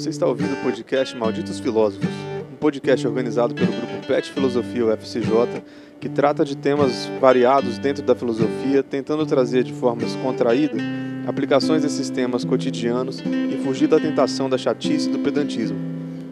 Você 0.00 0.08
está 0.08 0.26
ouvindo 0.26 0.54
o 0.54 0.62
podcast 0.62 1.14
Malditos 1.14 1.60
Filósofos, 1.60 2.08
um 2.50 2.56
podcast 2.56 3.06
organizado 3.06 3.54
pelo 3.54 3.70
grupo 3.70 4.06
PET 4.06 4.32
Filosofia 4.32 4.86
UFCJ, 4.86 5.62
que 6.00 6.08
trata 6.08 6.42
de 6.42 6.56
temas 6.56 7.04
variados 7.20 7.76
dentro 7.76 8.02
da 8.02 8.14
filosofia, 8.14 8.82
tentando 8.82 9.26
trazer 9.26 9.62
de 9.62 9.74
forma 9.74 10.00
descontraída 10.00 10.78
aplicações 11.26 11.82
desses 11.82 12.08
temas 12.08 12.46
cotidianos 12.46 13.20
e 13.20 13.58
fugir 13.62 13.88
da 13.88 14.00
tentação 14.00 14.48
da 14.48 14.56
chatice 14.56 15.10
e 15.10 15.12
do 15.12 15.18
pedantismo. 15.18 15.76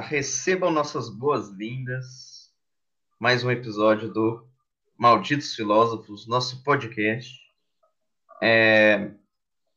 Recebam 0.00 0.70
nossas 0.70 1.08
boas-vindas. 1.08 2.50
Mais 3.18 3.42
um 3.44 3.50
episódio 3.50 4.12
do 4.12 4.46
Malditos 4.98 5.54
Filósofos, 5.54 6.26
nosso 6.26 6.62
podcast. 6.62 7.32
É, 8.42 9.10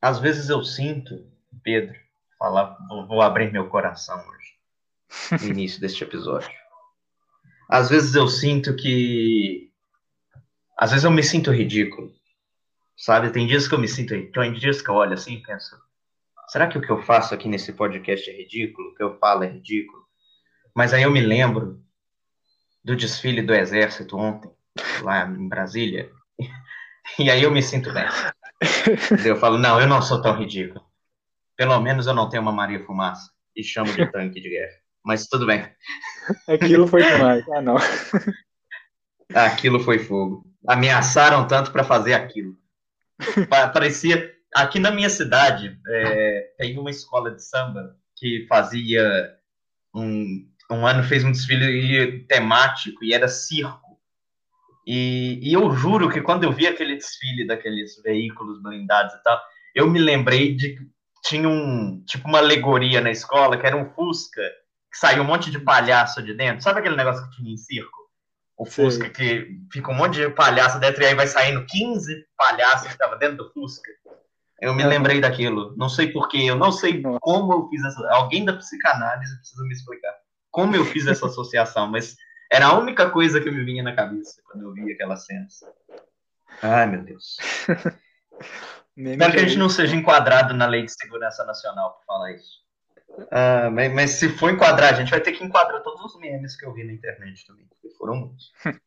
às 0.02 0.20
vezes 0.20 0.50
eu 0.50 0.64
sinto, 0.64 1.25
Pedro, 1.64 1.95
falar, 2.38 2.78
vou, 3.08 3.22
abrir 3.22 3.52
meu 3.52 3.67
coração 3.70 4.22
hoje, 4.28 5.44
no 5.44 5.50
início 5.50 5.80
deste 5.80 6.03
episódio. 6.03 6.50
Às 7.70 7.90
vezes 7.90 8.16
eu 8.16 8.28
sinto 8.28 8.75
que. 8.75 9.72
Às 10.78 10.92
vezes 10.92 11.03
eu 11.03 11.12
me 11.12 11.23
sinto 11.23 11.52
ridículo. 11.52 12.12
Sabe? 12.97 13.31
Tem 13.31 13.47
dias 13.47 13.67
que 13.67 13.73
eu 13.73 13.80
me 13.80 13.88
sinto. 13.88 14.09
Tem 14.31 14.53
dias 14.53 14.81
que 14.81 14.90
eu 14.90 14.95
olho 14.95 15.14
assim 15.14 15.36
e 15.36 15.42
penso 15.42 15.78
será 16.50 16.67
que 16.67 16.78
o 16.78 16.81
que 16.81 16.90
eu 16.90 17.02
faço 17.03 17.34
aqui 17.34 17.47
nesse 17.47 17.72
podcast 17.72 18.30
é 18.30 18.36
ridículo? 18.36 18.90
O 18.90 18.95
que 18.95 19.03
eu 19.03 19.17
falo 19.20 19.44
é 19.44 19.47
ridículo? 19.47 20.08
Mas 20.80 20.94
aí 20.94 21.03
eu 21.03 21.11
me 21.11 21.19
lembro 21.19 21.83
do 22.81 22.95
desfile 22.95 23.41
do 23.41 23.53
Exército 23.53 24.16
ontem, 24.16 24.49
lá 25.02 25.25
em 25.25 25.49
Brasília, 25.49 26.09
e 27.19 27.30
aí 27.30 27.44
eu 27.44 27.52
me 27.52 27.61
sinto 27.61 27.91
bem. 27.91 28.05
Eu 29.25 29.35
falo, 29.35 29.57
não, 29.57 29.81
eu 29.81 29.85
não 29.85 30.02
sou 30.02 30.22
tão 30.22 30.33
ridículo. 30.39 30.81
Pelo 31.57 31.77
menos 31.81 32.07
eu 32.07 32.13
não 32.13 32.30
tenho 32.30 32.41
uma 32.41 32.53
Maria 32.53 32.81
Fumaça 32.85 33.30
e 33.53 33.61
chamo 33.61 33.91
de 33.91 34.09
tanque 34.09 34.39
de 34.39 34.52
guerra. 34.52 34.77
Mas 35.03 35.27
tudo 35.27 35.45
bem. 35.45 35.69
Aquilo 36.47 36.88
foi 36.88 37.03
demais. 37.03 37.44
Ah, 37.50 37.61
não. 37.61 37.75
Aquilo 39.35 39.81
foi 39.81 40.00
fogo. 40.00 40.45
Ameaçaram 40.66 41.45
tanto 41.45 41.73
para 41.73 41.83
fazer 41.83 42.13
aquilo. 42.13 42.57
Parecia 43.73 44.33
aqui 44.55 44.80
na 44.80 44.91
minha 44.91 45.09
cidade 45.09 45.77
é, 45.89 46.53
tem 46.57 46.80
uma 46.80 46.89
escola 46.89 47.35
de 47.35 47.44
samba 47.44 47.97
que 48.16 48.46
fazia 48.47 49.38
um, 49.94 50.47
um 50.69 50.85
ano 50.85 51.03
fez 51.03 51.24
um 51.24 51.31
desfile 51.31 52.24
temático 52.28 53.03
e 53.03 53.13
era 53.13 53.28
circo. 53.28 54.00
E, 54.85 55.40
e 55.41 55.53
eu 55.53 55.72
juro 55.72 56.09
que 56.09 56.22
quando 56.22 56.44
eu 56.44 56.52
vi 56.52 56.68
aquele 56.68 56.96
desfile 56.96 57.46
daqueles 57.46 58.02
veículos 58.02 58.62
blindados 58.62 59.13
e 59.13 59.24
tal, 59.24 59.40
eu 59.74 59.90
me 59.90 60.00
lembrei 60.00 60.56
de 60.56 60.75
que 60.75 60.90
tinha 61.24 61.50
um 61.50 62.03
tipo 62.06 62.28
uma 62.28 62.40
alegoria 62.40 63.02
na 63.02 63.12
escola 63.12 63.58
que 63.58 63.66
era 63.66 63.75
um 63.75 63.90
Fusca 63.94 64.41
que 64.91 64.97
saiu 64.97 65.22
um 65.22 65.25
monte 65.25 65.52
de 65.52 65.59
palhaço 65.59 66.24
de 66.24 66.34
dentro. 66.34 66.63
Sabe 66.63 66.79
aquele 66.79 66.96
negócio 66.96 67.24
que 67.29 67.38
tinha 67.38 67.53
em 67.53 67.58
circo? 67.58 67.97
O 68.58 68.66
Fusca 68.66 69.06
Sim. 69.06 69.12
que 69.12 69.59
fica 69.72 69.91
um 69.91 69.96
monte 69.96 70.16
de 70.16 70.29
palhaço 70.29 70.79
dentro 70.79 71.02
e 71.03 71.06
aí 71.06 71.16
vai 71.16 71.28
saindo 71.28 71.66
15 71.66 72.25
palhaços 72.35 72.88
que 72.88 72.94
estavam 72.94 73.18
dentro 73.18 73.38
do 73.38 73.52
Fusca. 73.52 73.91
Eu 74.62 74.74
me 74.74 74.84
lembrei 74.84 75.22
daquilo. 75.22 75.74
Não 75.78 75.88
sei 75.88 76.12
porquê, 76.12 76.40
eu 76.40 76.56
não 76.56 76.72
sei 76.72 77.02
como 77.22 77.53
eu 77.53 77.69
fiz 77.69 77.84
essa. 77.85 78.12
Alguém 78.12 78.44
da 78.44 78.53
psicanálise 78.53 79.38
precisa 79.38 79.63
me 79.63 79.74
explicar 79.74 80.13
como 80.51 80.75
eu 80.75 80.85
fiz 80.85 81.07
essa 81.07 81.27
associação, 81.27 81.87
mas 81.87 82.15
era 82.51 82.67
a 82.67 82.77
única 82.77 83.09
coisa 83.09 83.39
que 83.39 83.51
me 83.51 83.63
vinha 83.63 83.83
na 83.83 83.95
cabeça 83.95 84.41
quando 84.45 84.63
eu 84.63 84.73
vi 84.73 84.91
aquelas 84.91 85.25
cenas. 85.25 85.59
Ai, 86.61 86.87
meu 86.87 87.03
Deus. 87.03 87.37
Espero 88.97 89.31
que 89.31 89.37
a 89.37 89.43
gente 89.43 89.57
não 89.57 89.69
seja 89.69 89.95
enquadrado 89.95 90.53
na 90.53 90.65
Lei 90.65 90.83
de 90.83 90.91
Segurança 90.91 91.45
Nacional 91.45 91.93
por 91.93 92.05
falar 92.05 92.33
isso. 92.33 92.59
Ah, 93.31 93.69
mas, 93.71 93.93
mas, 93.93 94.11
se 94.11 94.29
for 94.29 94.51
enquadrar, 94.51 94.93
a 94.93 94.97
gente 94.97 95.11
vai 95.11 95.21
ter 95.21 95.31
que 95.31 95.43
enquadrar 95.43 95.81
todos 95.81 96.01
os 96.03 96.19
memes 96.19 96.55
que 96.57 96.66
eu 96.66 96.73
vi 96.73 96.83
na 96.83 96.93
internet 96.93 97.45
também, 97.45 97.66
porque 97.67 97.89
foram 97.97 98.16
muitos. 98.16 98.51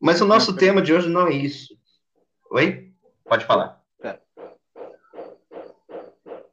Mas 0.00 0.20
o 0.20 0.24
nosso 0.24 0.54
tema 0.54 0.80
de 0.80 0.94
hoje 0.94 1.08
não 1.08 1.26
é 1.26 1.32
isso. 1.32 1.76
Oi? 2.52 2.92
Pode 3.24 3.44
falar. 3.44 3.82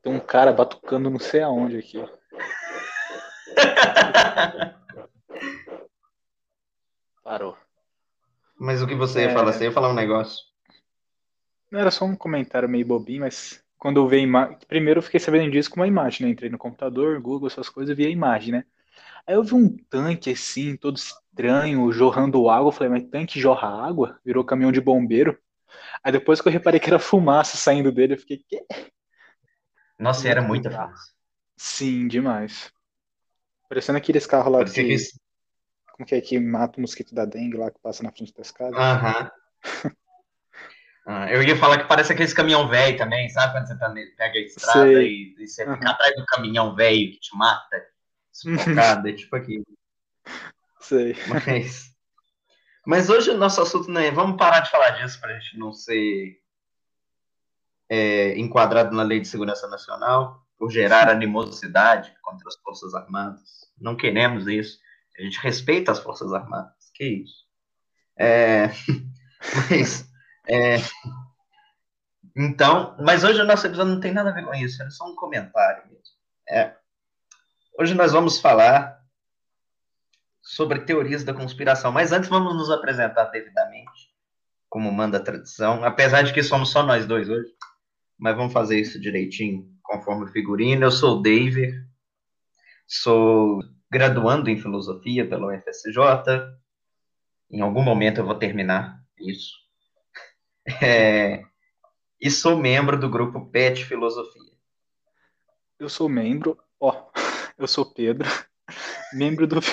Tem 0.01 0.11
um 0.11 0.19
cara 0.19 0.51
batucando 0.51 1.09
não 1.11 1.19
sei 1.19 1.41
aonde 1.41 1.77
aqui. 1.77 2.03
Parou. 7.23 7.57
Mas 8.57 8.81
o 8.81 8.87
que 8.87 8.95
você 8.95 9.21
ia 9.21 9.29
é... 9.29 9.33
falar? 9.33 9.51
Você 9.53 9.65
ia 9.65 9.71
falar 9.71 9.89
um 9.89 9.93
negócio? 9.93 10.43
Não 11.71 11.79
era 11.79 11.91
só 11.91 12.05
um 12.05 12.15
comentário 12.15 12.69
meio 12.69 12.85
bobinho, 12.85 13.21
mas 13.21 13.63
quando 13.77 13.97
eu 13.97 14.07
vi 14.07 14.17
a 14.17 14.19
imagem. 14.19 14.57
Primeiro 14.67 14.99
eu 14.99 15.03
fiquei 15.03 15.19
sabendo 15.19 15.51
disso 15.51 15.69
com 15.69 15.79
uma 15.79 15.87
imagem, 15.87 16.25
né? 16.25 16.31
Entrei 16.31 16.49
no 16.49 16.57
computador, 16.57 17.19
Google, 17.19 17.47
essas 17.47 17.69
coisas, 17.69 17.91
e 17.91 17.95
vi 17.95 18.05
a 18.05 18.09
imagem, 18.09 18.53
né? 18.53 18.63
Aí 19.27 19.35
eu 19.35 19.43
vi 19.43 19.55
um 19.55 19.75
tanque 19.89 20.31
assim, 20.31 20.77
todo 20.77 20.97
estranho, 20.97 21.91
jorrando 21.91 22.49
água. 22.49 22.69
Eu 22.69 22.71
falei, 22.71 22.89
mas 22.89 23.09
tanque 23.09 23.39
jorra 23.39 23.67
água? 23.67 24.19
Virou 24.23 24.43
caminhão 24.45 24.71
de 24.71 24.79
bombeiro. 24.79 25.37
Aí 26.03 26.11
depois 26.11 26.39
que 26.39 26.47
eu 26.47 26.51
reparei 26.51 26.79
que 26.79 26.87
era 26.87 26.99
fumaça 26.99 27.57
saindo 27.57 27.91
dele, 27.91 28.13
eu 28.13 28.17
fiquei, 28.17 28.43
quê? 28.47 28.63
Nossa, 29.99 30.27
era 30.29 30.41
muita 30.41 30.69
fumaça. 30.69 31.13
Sim, 31.57 32.07
demais. 32.07 32.71
Parecendo 33.69 33.97
aqueles 33.97 34.25
carros 34.25 34.51
lá 34.51 34.65
que... 34.65 34.71
que... 34.71 34.97
Como 35.95 36.05
que 36.05 36.15
é 36.15 36.19
que 36.19 36.37
mata 36.39 36.77
o 36.77 36.81
mosquito 36.81 37.15
da 37.15 37.23
dengue 37.23 37.55
lá 37.55 37.71
que 37.71 37.79
passa 37.79 38.03
na 38.03 38.11
frente 38.11 38.33
das 38.33 38.51
casas? 38.51 38.77
Aham. 38.77 39.31
ah, 41.07 41.31
eu 41.31 41.41
ia 41.41 41.55
falar 41.55 41.77
que 41.77 41.87
parece 41.87 42.11
aqueles 42.11 42.33
caminhão 42.33 42.67
velho 42.67 42.97
também, 42.97 43.29
sabe? 43.29 43.53
Quando 43.53 43.67
você 43.67 43.77
tá, 43.77 43.89
pega 44.17 44.37
a 44.37 44.41
estrada 44.41 45.01
e, 45.01 45.33
e, 45.39 45.47
você 45.47 45.65
uhum. 45.65 45.73
fica 45.75 45.89
atrás 45.89 46.13
do 46.17 46.25
caminhão 46.25 46.75
velho 46.75 47.11
que 47.11 47.19
te 47.21 47.33
mata, 47.37 47.81
sufocado, 48.29 49.07
é 49.07 49.13
tipo 49.13 49.37
aquilo. 49.37 49.65
Sei. 50.81 51.15
Mas, 51.29 51.95
mas 52.85 53.09
hoje 53.09 53.31
o 53.31 53.37
nosso 53.37 53.61
assunto 53.61 53.89
não 53.89 54.01
é. 54.01 54.11
Vamos 54.11 54.37
parar 54.37 54.59
de 54.59 54.69
falar 54.69 54.89
disso 55.01 55.19
pra 55.21 55.33
gente 55.39 55.57
não 55.57 55.71
ser 55.71 56.37
é, 57.89 58.37
enquadrado 58.37 58.93
na 58.93 59.01
Lei 59.01 59.21
de 59.21 59.27
Segurança 59.29 59.67
Nacional 59.69 60.44
por 60.57 60.71
gerar 60.71 61.09
animosidade 61.09 62.13
contra 62.21 62.47
as 62.47 62.55
Forças 62.57 62.93
Armadas. 62.93 63.41
Não 63.79 63.95
queremos 63.95 64.47
isso. 64.47 64.79
A 65.17 65.21
gente 65.21 65.39
respeita 65.39 65.91
as 65.91 65.99
Forças 65.99 66.33
Armadas. 66.33 66.73
Que 66.93 67.05
isso? 67.05 67.45
É, 68.17 68.67
mas, 69.69 70.09
é, 70.47 70.77
então, 72.35 72.95
mas 72.99 73.23
hoje 73.23 73.41
o 73.41 73.45
nosso 73.45 73.67
episódio 73.67 73.93
não 73.93 73.99
tem 73.99 74.13
nada 74.13 74.29
a 74.29 74.33
ver 74.33 74.45
com 74.45 74.53
isso, 74.53 74.81
é 74.81 74.89
só 74.89 75.05
um 75.05 75.15
comentário 75.15 75.83
mesmo. 75.87 76.15
É, 76.47 76.73
hoje 77.77 77.93
nós 77.93 78.13
vamos 78.13 78.39
falar 78.39 79.01
sobre 80.41 80.79
teorias 80.81 81.25
da 81.25 81.33
conspiração, 81.33 81.91
mas 81.91 82.13
antes 82.13 82.29
vamos 82.29 82.55
nos 82.55 82.69
apresentar 82.69 83.25
devidamente, 83.25 84.13
como 84.69 84.91
manda 84.91 85.17
a 85.17 85.23
tradição, 85.23 85.83
apesar 85.83 86.21
de 86.21 86.31
que 86.31 86.43
somos 86.43 86.69
só 86.69 86.83
nós 86.83 87.05
dois 87.05 87.27
hoje 87.27 87.51
mas 88.17 88.35
vamos 88.35 88.53
fazer 88.53 88.79
isso 88.79 88.99
direitinho, 88.99 89.69
conforme 89.85 90.25
o 90.25 90.27
figurino. 90.27 90.85
Eu 90.85 90.91
sou 90.91 91.17
o 91.17 91.21
David, 91.21 91.85
sou 92.87 93.63
graduando 93.89 94.49
em 94.49 94.57
filosofia 94.57 95.27
pela 95.27 95.47
UFSJ. 95.47 95.99
Em 97.49 97.61
algum 97.61 97.81
momento 97.81 98.19
eu 98.19 98.25
vou 98.25 98.35
terminar 98.35 99.01
isso. 99.17 99.53
É, 100.81 101.43
e 102.19 102.31
sou 102.31 102.57
membro 102.57 102.99
do 102.99 103.09
grupo 103.09 103.45
PET 103.51 103.85
Filosofia. 103.85 104.41
Eu 105.77 105.89
sou 105.89 106.09
membro, 106.09 106.57
ó, 106.79 107.09
eu 107.57 107.67
sou 107.67 107.85
Pedro, 107.93 108.27
membro 109.13 109.45
do. 109.45 109.59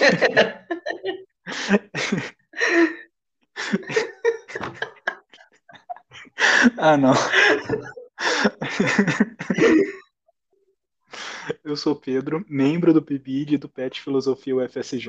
ah, 6.79 6.97
não. 6.97 7.15
Eu 11.65 11.77
sou 11.77 11.97
Pedro, 11.97 12.45
membro 12.49 12.93
do 12.93 13.03
PIBID 13.03 13.55
e 13.55 13.59
do 13.59 13.69
PET 13.69 14.01
Filosofia 14.01 14.57
UFSJ. 14.57 15.09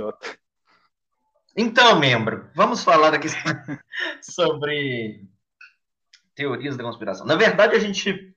Então, 1.56 2.00
membro, 2.00 2.50
vamos 2.56 2.83
falar 2.83 3.13
aqui 3.13 3.27
sobre 4.21 5.27
teorias 6.35 6.75
da 6.75 6.83
conspiração. 6.83 7.25
Na 7.25 7.35
verdade, 7.35 7.75
a 7.75 7.80
gente 7.80 8.33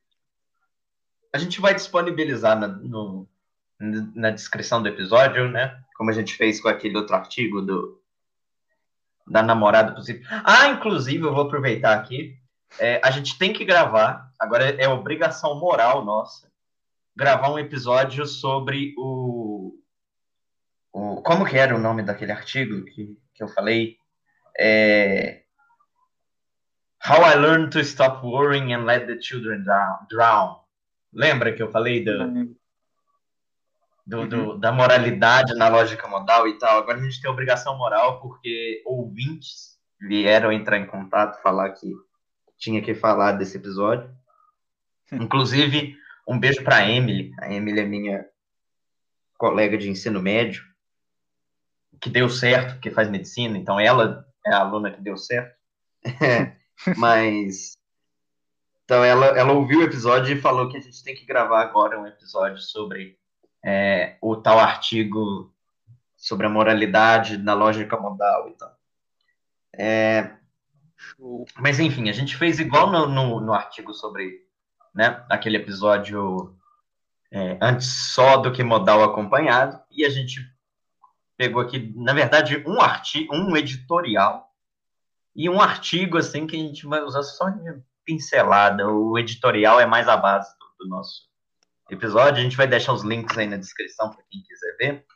a 1.33 1.39
gente 1.39 1.61
vai 1.61 1.75
disponibilizar 1.75 2.59
na, 2.59 2.69
no, 2.69 3.29
na 3.79 4.31
descrição 4.31 4.83
do 4.83 4.89
episódio, 4.89 5.49
né? 5.49 5.83
Como 5.97 6.11
a 6.11 6.13
gente 6.13 6.35
fez 6.35 6.61
com 6.61 6.69
aquele 6.69 6.97
outro 6.97 7.15
artigo 7.15 7.61
do 7.61 8.01
da 9.27 9.43
namorada 9.43 9.93
possível. 9.93 10.23
Ah, 10.45 10.69
inclusive, 10.69 11.25
eu 11.25 11.35
vou 11.35 11.45
aproveitar 11.45 11.99
aqui. 11.99 12.39
É, 12.79 13.01
a 13.03 13.11
gente 13.11 13.39
tem 13.39 13.53
que 13.53 13.65
gravar, 13.65 14.33
agora 14.39 14.71
é 14.71 14.89
obrigação 14.89 15.59
moral 15.59 16.05
nossa, 16.05 16.49
gravar 17.17 17.51
um 17.51 17.59
episódio 17.59 18.27
sobre 18.27 18.95
o, 18.99 19.79
o 20.93 21.23
como 21.23 21.47
que 21.47 21.57
era 21.57 21.75
o 21.75 21.79
nome 21.79 22.03
daquele 22.03 22.33
artigo 22.33 22.85
que, 22.85 23.17
que 23.35 23.43
eu 23.43 23.49
falei? 23.49 23.97
É, 24.59 25.43
How 27.09 27.23
I 27.25 27.37
Learned 27.37 27.71
to 27.71 27.81
Stop 27.81 28.27
Worrying 28.27 28.75
and 28.75 28.85
Let 28.85 29.07
the 29.07 29.21
Children 29.21 29.65
Drown. 30.11 30.57
Lembra 31.13 31.53
que 31.53 31.63
eu 31.63 31.71
falei 31.71 32.05
do, 32.05 32.57
do, 34.05 34.27
do, 34.27 34.37
uhum. 34.37 34.59
da 34.59 34.73
moralidade 34.73 35.55
na 35.55 35.69
lógica 35.69 36.09
modal 36.09 36.49
e 36.49 36.59
tal? 36.59 36.79
Agora 36.79 36.99
a 36.99 37.03
gente 37.03 37.21
tem 37.21 37.31
obrigação 37.31 37.79
moral 37.79 38.21
porque 38.21 38.83
ouvintes 38.85 39.79
vieram 40.01 40.51
entrar 40.51 40.79
em 40.79 40.87
contato, 40.87 41.41
falar 41.43 41.71
que 41.71 41.95
tinha 42.59 42.83
que 42.83 42.95
falar 42.95 43.33
desse 43.33 43.57
episódio. 43.57 44.11
Inclusive, 45.13 45.97
um 46.27 46.39
beijo 46.39 46.63
para 46.65 46.89
Emily. 46.89 47.33
A 47.39 47.53
Emily 47.53 47.81
é 47.81 47.85
minha 47.85 48.27
colega 49.39 49.77
de 49.77 49.89
ensino 49.89 50.21
médio, 50.21 50.65
que 52.01 52.11
deu 52.11 52.29
certo, 52.29 52.81
que 52.81 52.91
faz 52.91 53.09
medicina, 53.09 53.57
então 53.57 53.79
ela 53.79 54.27
é 54.47 54.53
a 54.53 54.61
aluna 54.61 54.91
que 54.91 55.01
deu 55.01 55.17
certo. 55.17 55.55
Mas 56.97 57.77
então 58.85 59.03
ela, 59.03 59.27
ela 59.27 59.53
ouviu 59.53 59.81
o 59.81 59.83
episódio 59.83 60.37
e 60.37 60.41
falou 60.41 60.69
que 60.69 60.77
a 60.77 60.81
gente 60.81 61.03
tem 61.03 61.15
que 61.15 61.27
gravar 61.27 61.61
agora 61.61 62.01
um 62.01 62.07
episódio 62.07 62.59
sobre 62.59 63.19
é, 63.65 64.17
o 64.23 64.37
tal 64.37 64.61
artigo 64.61 65.53
sobre 66.17 66.47
a 66.47 66.51
moralidade 66.51 67.37
na 67.37 67.53
lógica 67.53 67.97
modal 67.97 68.49
e 68.49 68.53
tal. 68.53 68.77
É, 69.77 70.37
mas 71.59 71.81
enfim, 71.81 72.09
a 72.09 72.13
gente 72.13 72.37
fez 72.37 72.61
igual 72.61 72.91
no, 72.91 73.07
no, 73.07 73.41
no 73.41 73.53
artigo 73.53 73.93
sobre 73.93 74.46
né, 74.97 75.23
aquele 75.29 75.59
episódio 75.59 76.57
é, 77.31 77.59
antes 77.61 77.87
só 78.15 78.39
do 78.39 78.51
que 78.51 78.65
modal 78.65 79.05
acompanhado, 79.05 79.79
e 79.91 80.07
a 80.07 80.09
gente 80.09 80.41
pegou 81.37 81.61
aqui, 81.61 81.93
na 81.95 82.15
verdade, 82.15 82.65
um 82.67 82.81
artigo, 82.81 83.37
um 83.37 83.55
editorial 83.55 84.51
e 85.35 85.51
um 85.51 85.61
artigo 85.61 86.17
assim 86.17 86.47
que 86.47 86.57
a 86.57 86.59
gente 86.59 86.87
vai 86.87 87.03
usar 87.03 87.23
só 87.23 87.51
de 87.51 87.83
pincelada. 88.07 88.89
O 88.89 89.19
editorial 89.19 89.79
é 89.79 89.85
mais 89.85 90.09
a 90.09 90.17
base 90.17 90.49
do, 90.59 90.85
do 90.85 90.89
nosso 90.89 91.29
episódio. 91.91 92.41
A 92.41 92.43
gente 92.43 92.57
vai 92.57 92.67
deixar 92.67 92.95
os 92.95 93.05
links 93.05 93.37
aí 93.37 93.47
na 93.47 93.59
descrição 93.59 94.09
para 94.11 94.25
quem 94.31 94.43
quiser 94.43 94.77
ver, 94.79 95.07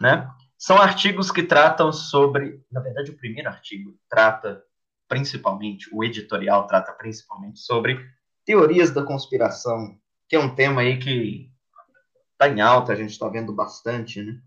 né? 0.00 0.28
São 0.58 0.78
artigos 0.78 1.30
que 1.30 1.44
tratam 1.44 1.92
sobre, 1.92 2.60
na 2.72 2.80
verdade, 2.80 3.12
o 3.12 3.16
primeiro 3.16 3.48
artigo 3.48 3.96
trata 4.08 4.60
principalmente, 5.06 5.88
o 5.92 6.02
editorial 6.02 6.66
trata 6.66 6.92
principalmente 6.92 7.60
sobre 7.60 8.04
teorias 8.46 8.90
da 8.90 9.02
conspiração, 9.02 9.98
que 10.28 10.36
é 10.36 10.40
um 10.40 10.54
tema 10.54 10.80
aí 10.80 10.98
que 10.98 11.50
está 12.32 12.48
em 12.48 12.60
alta, 12.60 12.92
a 12.92 12.96
gente 12.96 13.10
está 13.10 13.28
vendo 13.28 13.52
bastante, 13.52 14.22
né? 14.22 14.40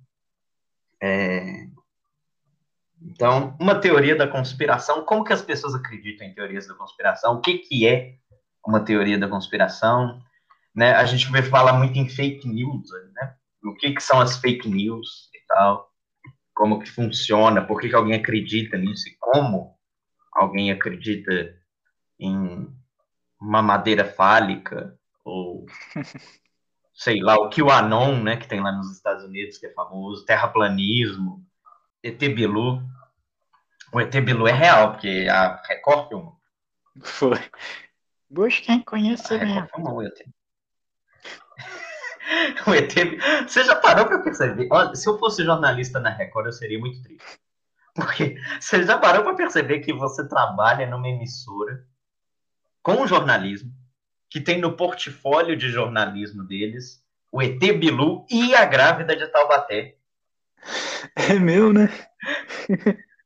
É... 1.01 1.67
Então, 3.01 3.55
uma 3.59 3.79
teoria 3.79 4.15
da 4.15 4.27
conspiração, 4.27 5.05
como 5.05 5.23
que 5.23 5.31
as 5.31 5.41
pessoas 5.41 5.75
acreditam 5.75 6.27
em 6.27 6.33
teorias 6.33 6.67
da 6.67 6.73
conspiração? 6.73 7.35
O 7.35 7.41
que, 7.41 7.59
que 7.59 7.87
é 7.87 8.15
uma 8.65 8.79
teoria 8.79 9.17
da 9.17 9.27
conspiração? 9.27 10.21
né? 10.79 10.93
A 10.93 11.05
gente 11.05 11.29
vai 11.29 11.43
falar 11.43 11.73
muito 11.73 11.97
em 11.97 12.07
fake 12.07 12.47
news, 12.47 12.89
né? 13.13 13.35
O 13.63 13.73
que, 13.73 13.91
que 13.91 14.01
são 14.01 14.21
as 14.21 14.37
fake 14.37 14.69
news 14.69 15.29
e 15.33 15.45
tal, 15.47 15.91
como 16.53 16.79
que 16.79 16.89
funciona, 16.89 17.61
por 17.61 17.81
que, 17.81 17.89
que 17.89 17.95
alguém 17.95 18.15
acredita 18.15 18.77
nisso 18.77 19.09
e 19.09 19.17
como 19.19 19.75
alguém 20.31 20.71
acredita 20.71 21.53
em 22.17 22.73
uma 23.39 23.61
madeira 23.61 24.05
fálica 24.05 24.97
ou 25.23 25.65
sei 26.99 27.21
lá, 27.21 27.35
o 27.35 27.49
que 27.49 27.61
o 27.61 27.71
Anon, 27.71 28.21
né, 28.21 28.35
que 28.35 28.47
tem 28.47 28.59
lá 28.59 28.73
nos 28.73 28.91
Estados 28.91 29.23
Unidos, 29.23 29.57
que 29.57 29.67
é 29.67 29.73
famoso, 29.73 30.25
terraplanismo, 30.25 31.41
ET 32.03 32.19
Bilu. 32.19 32.83
O 33.93 34.01
ET 34.01 34.13
Bilu 34.21 34.45
é 34.47 34.51
real, 34.51 34.91
porque 34.91 35.27
a 35.31 35.61
Record 35.65 36.09
filmou. 36.09 36.37
Foi. 37.01 37.39
Busquem 38.29 38.81
conhecimento. 38.81 39.71
o 39.77 40.03
ET. 40.03 40.25
o 42.67 42.73
ET. 42.73 42.93
Você 43.47 43.63
já 43.63 43.77
parou 43.77 44.05
para 44.05 44.19
perceber? 44.19 44.67
Olha, 44.69 44.93
se 44.93 45.07
eu 45.07 45.17
fosse 45.17 45.43
jornalista 45.43 46.01
na 46.01 46.09
Record, 46.09 46.47
eu 46.47 46.51
seria 46.51 46.79
muito 46.79 47.01
triste. 47.01 47.39
Porque 47.95 48.35
você 48.59 48.83
já 48.83 48.97
parou 48.97 49.23
para 49.23 49.35
perceber 49.35 49.79
que 49.79 49.93
você 49.93 50.27
trabalha 50.27 50.85
numa 50.85 51.07
emissora 51.07 51.87
com 52.81 53.07
jornalismo, 53.07 53.71
que 54.29 54.39
tem 54.39 54.59
no 54.59 54.75
portfólio 54.75 55.55
de 55.55 55.69
jornalismo 55.69 56.43
deles 56.43 57.03
o 57.31 57.41
ET 57.41 57.59
Bilu 57.59 58.25
e 58.29 58.55
a 58.55 58.65
grávida 58.65 59.15
de 59.15 59.27
Taubaté. 59.27 59.95
É 61.15 61.33
meu, 61.33 61.71
né? 61.71 61.89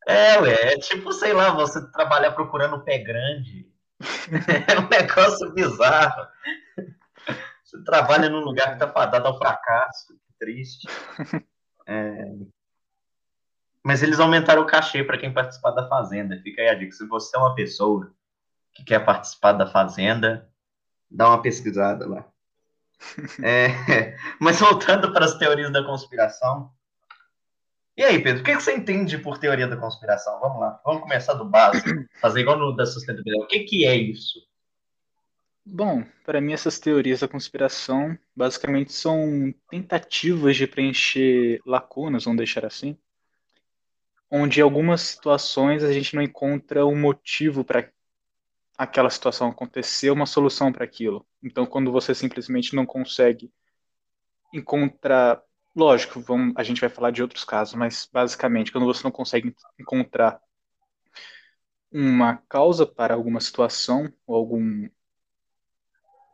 É, 0.05 0.39
ué, 0.39 0.73
é 0.73 0.77
tipo, 0.77 1.13
sei 1.13 1.33
lá, 1.33 1.51
você 1.51 1.89
trabalhar 1.91 2.31
procurando 2.31 2.83
pé 2.83 2.99
grande. 2.99 3.71
É 4.67 4.79
um 4.79 4.89
negócio 4.89 5.53
bizarro. 5.53 6.27
Você 7.63 7.81
trabalha 7.85 8.29
num 8.29 8.41
lugar 8.41 8.67
que 8.67 8.73
está 8.73 8.87
fadado 8.91 9.27
ao 9.27 9.37
fracasso, 9.37 10.19
triste. 10.37 10.87
É... 11.87 12.25
Mas 13.81 14.03
eles 14.03 14.19
aumentaram 14.19 14.61
o 14.61 14.67
cachê 14.67 15.03
para 15.03 15.17
quem 15.17 15.33
participar 15.33 15.71
da 15.71 15.87
Fazenda. 15.87 16.39
Fica 16.41 16.61
aí 16.61 16.69
a 16.69 16.73
dica. 16.73 16.91
Se 16.91 17.07
você 17.07 17.35
é 17.35 17.39
uma 17.39 17.55
pessoa 17.55 18.13
que 18.73 18.83
quer 18.83 19.05
participar 19.05 19.53
da 19.53 19.67
Fazenda, 19.67 20.49
dá 21.09 21.29
uma 21.29 21.41
pesquisada 21.41 22.07
lá. 22.07 22.25
É... 23.43 24.15
Mas 24.39 24.59
voltando 24.59 25.11
para 25.11 25.25
as 25.25 25.37
teorias 25.37 25.71
da 25.71 25.83
conspiração. 25.83 26.71
E 27.97 28.03
aí, 28.03 28.21
Pedro, 28.23 28.41
o 28.41 28.45
que 28.45 28.55
você 28.55 28.73
entende 28.75 29.17
por 29.17 29.37
teoria 29.37 29.67
da 29.67 29.77
conspiração? 29.77 30.39
Vamos 30.39 30.59
lá, 30.59 30.81
vamos 30.85 31.03
começar 31.03 31.33
do 31.33 31.45
básico, 31.45 31.89
fazer 32.19 32.39
igual 32.39 32.57
no 32.57 32.75
da 32.75 32.85
sustentabilidade. 32.85 33.43
O 33.43 33.47
que, 33.47 33.59
que 33.65 33.85
é 33.85 33.95
isso? 33.95 34.39
Bom, 35.65 36.03
para 36.25 36.41
mim 36.41 36.53
essas 36.53 36.79
teorias 36.79 37.21
da 37.21 37.27
conspiração 37.27 38.17
basicamente 38.35 38.91
são 38.91 39.53
tentativas 39.69 40.57
de 40.57 40.67
preencher 40.67 41.61
lacunas, 41.65 42.25
vamos 42.25 42.37
deixar 42.37 42.65
assim, 42.65 42.97
onde 44.29 44.59
em 44.59 44.63
algumas 44.63 45.01
situações 45.01 45.83
a 45.83 45.93
gente 45.93 46.15
não 46.15 46.21
encontra 46.21 46.85
um 46.85 46.99
motivo 46.99 47.63
para 47.63 47.89
aquela 48.77 49.09
situação 49.09 49.49
acontecer, 49.49 50.09
uma 50.09 50.25
solução 50.25 50.71
para 50.71 50.83
aquilo. 50.83 51.25
Então, 51.41 51.65
quando 51.65 51.91
você 51.91 52.13
simplesmente 52.15 52.75
não 52.75 52.85
consegue 52.85 53.51
encontrar, 54.53 55.41
lógico, 55.75 56.19
vamos, 56.21 56.53
a 56.57 56.63
gente 56.63 56.81
vai 56.81 56.89
falar 56.89 57.11
de 57.11 57.21
outros 57.21 57.43
casos, 57.43 57.75
mas 57.75 58.09
basicamente, 58.11 58.71
quando 58.71 58.85
você 58.85 59.03
não 59.03 59.11
consegue 59.11 59.55
encontrar 59.79 60.41
uma 61.91 62.37
causa 62.49 62.87
para 62.87 63.13
alguma 63.13 63.39
situação 63.39 64.11
ou 64.25 64.35
algum 64.35 64.89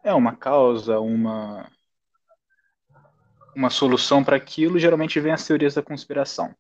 é 0.04 0.14
uma 0.14 0.36
causa, 0.36 1.00
uma 1.00 1.70
uma 3.56 3.70
solução 3.70 4.24
para 4.24 4.38
aquilo, 4.38 4.80
geralmente 4.80 5.20
vem 5.20 5.34
as 5.34 5.46
teorias 5.46 5.74
da 5.74 5.82
conspiração. 5.82 6.56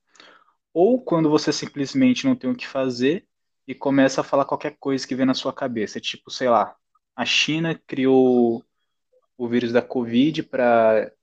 Ou 0.73 1.01
quando 1.01 1.29
você 1.29 1.53
simplesmente 1.53 2.25
não 2.25 2.35
tem 2.35 2.49
o 2.49 2.55
que 2.55 2.67
fazer 2.67 3.25
e 3.69 3.75
começa 3.75 4.21
a 4.21 4.23
falar 4.23 4.45
qualquer 4.45 4.75
coisa 4.79 5.07
que 5.07 5.13
vem 5.13 5.27
na 5.27 5.35
sua 5.35 5.53
cabeça, 5.53 6.01
tipo, 6.01 6.31
sei 6.31 6.49
lá, 6.49 6.75
a 7.15 7.23
China 7.23 7.79
criou 7.85 8.65
o 9.37 9.47
vírus 9.47 9.71
da 9.71 9.79
Covid 9.79 10.41
para 10.41 11.13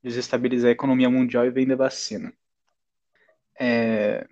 desestabilizar 0.00 0.68
a 0.68 0.72
economia 0.72 1.10
mundial 1.10 1.44
e 1.44 1.50
vender 1.50 1.74
vacina. 1.74 2.32
É... 3.58 4.24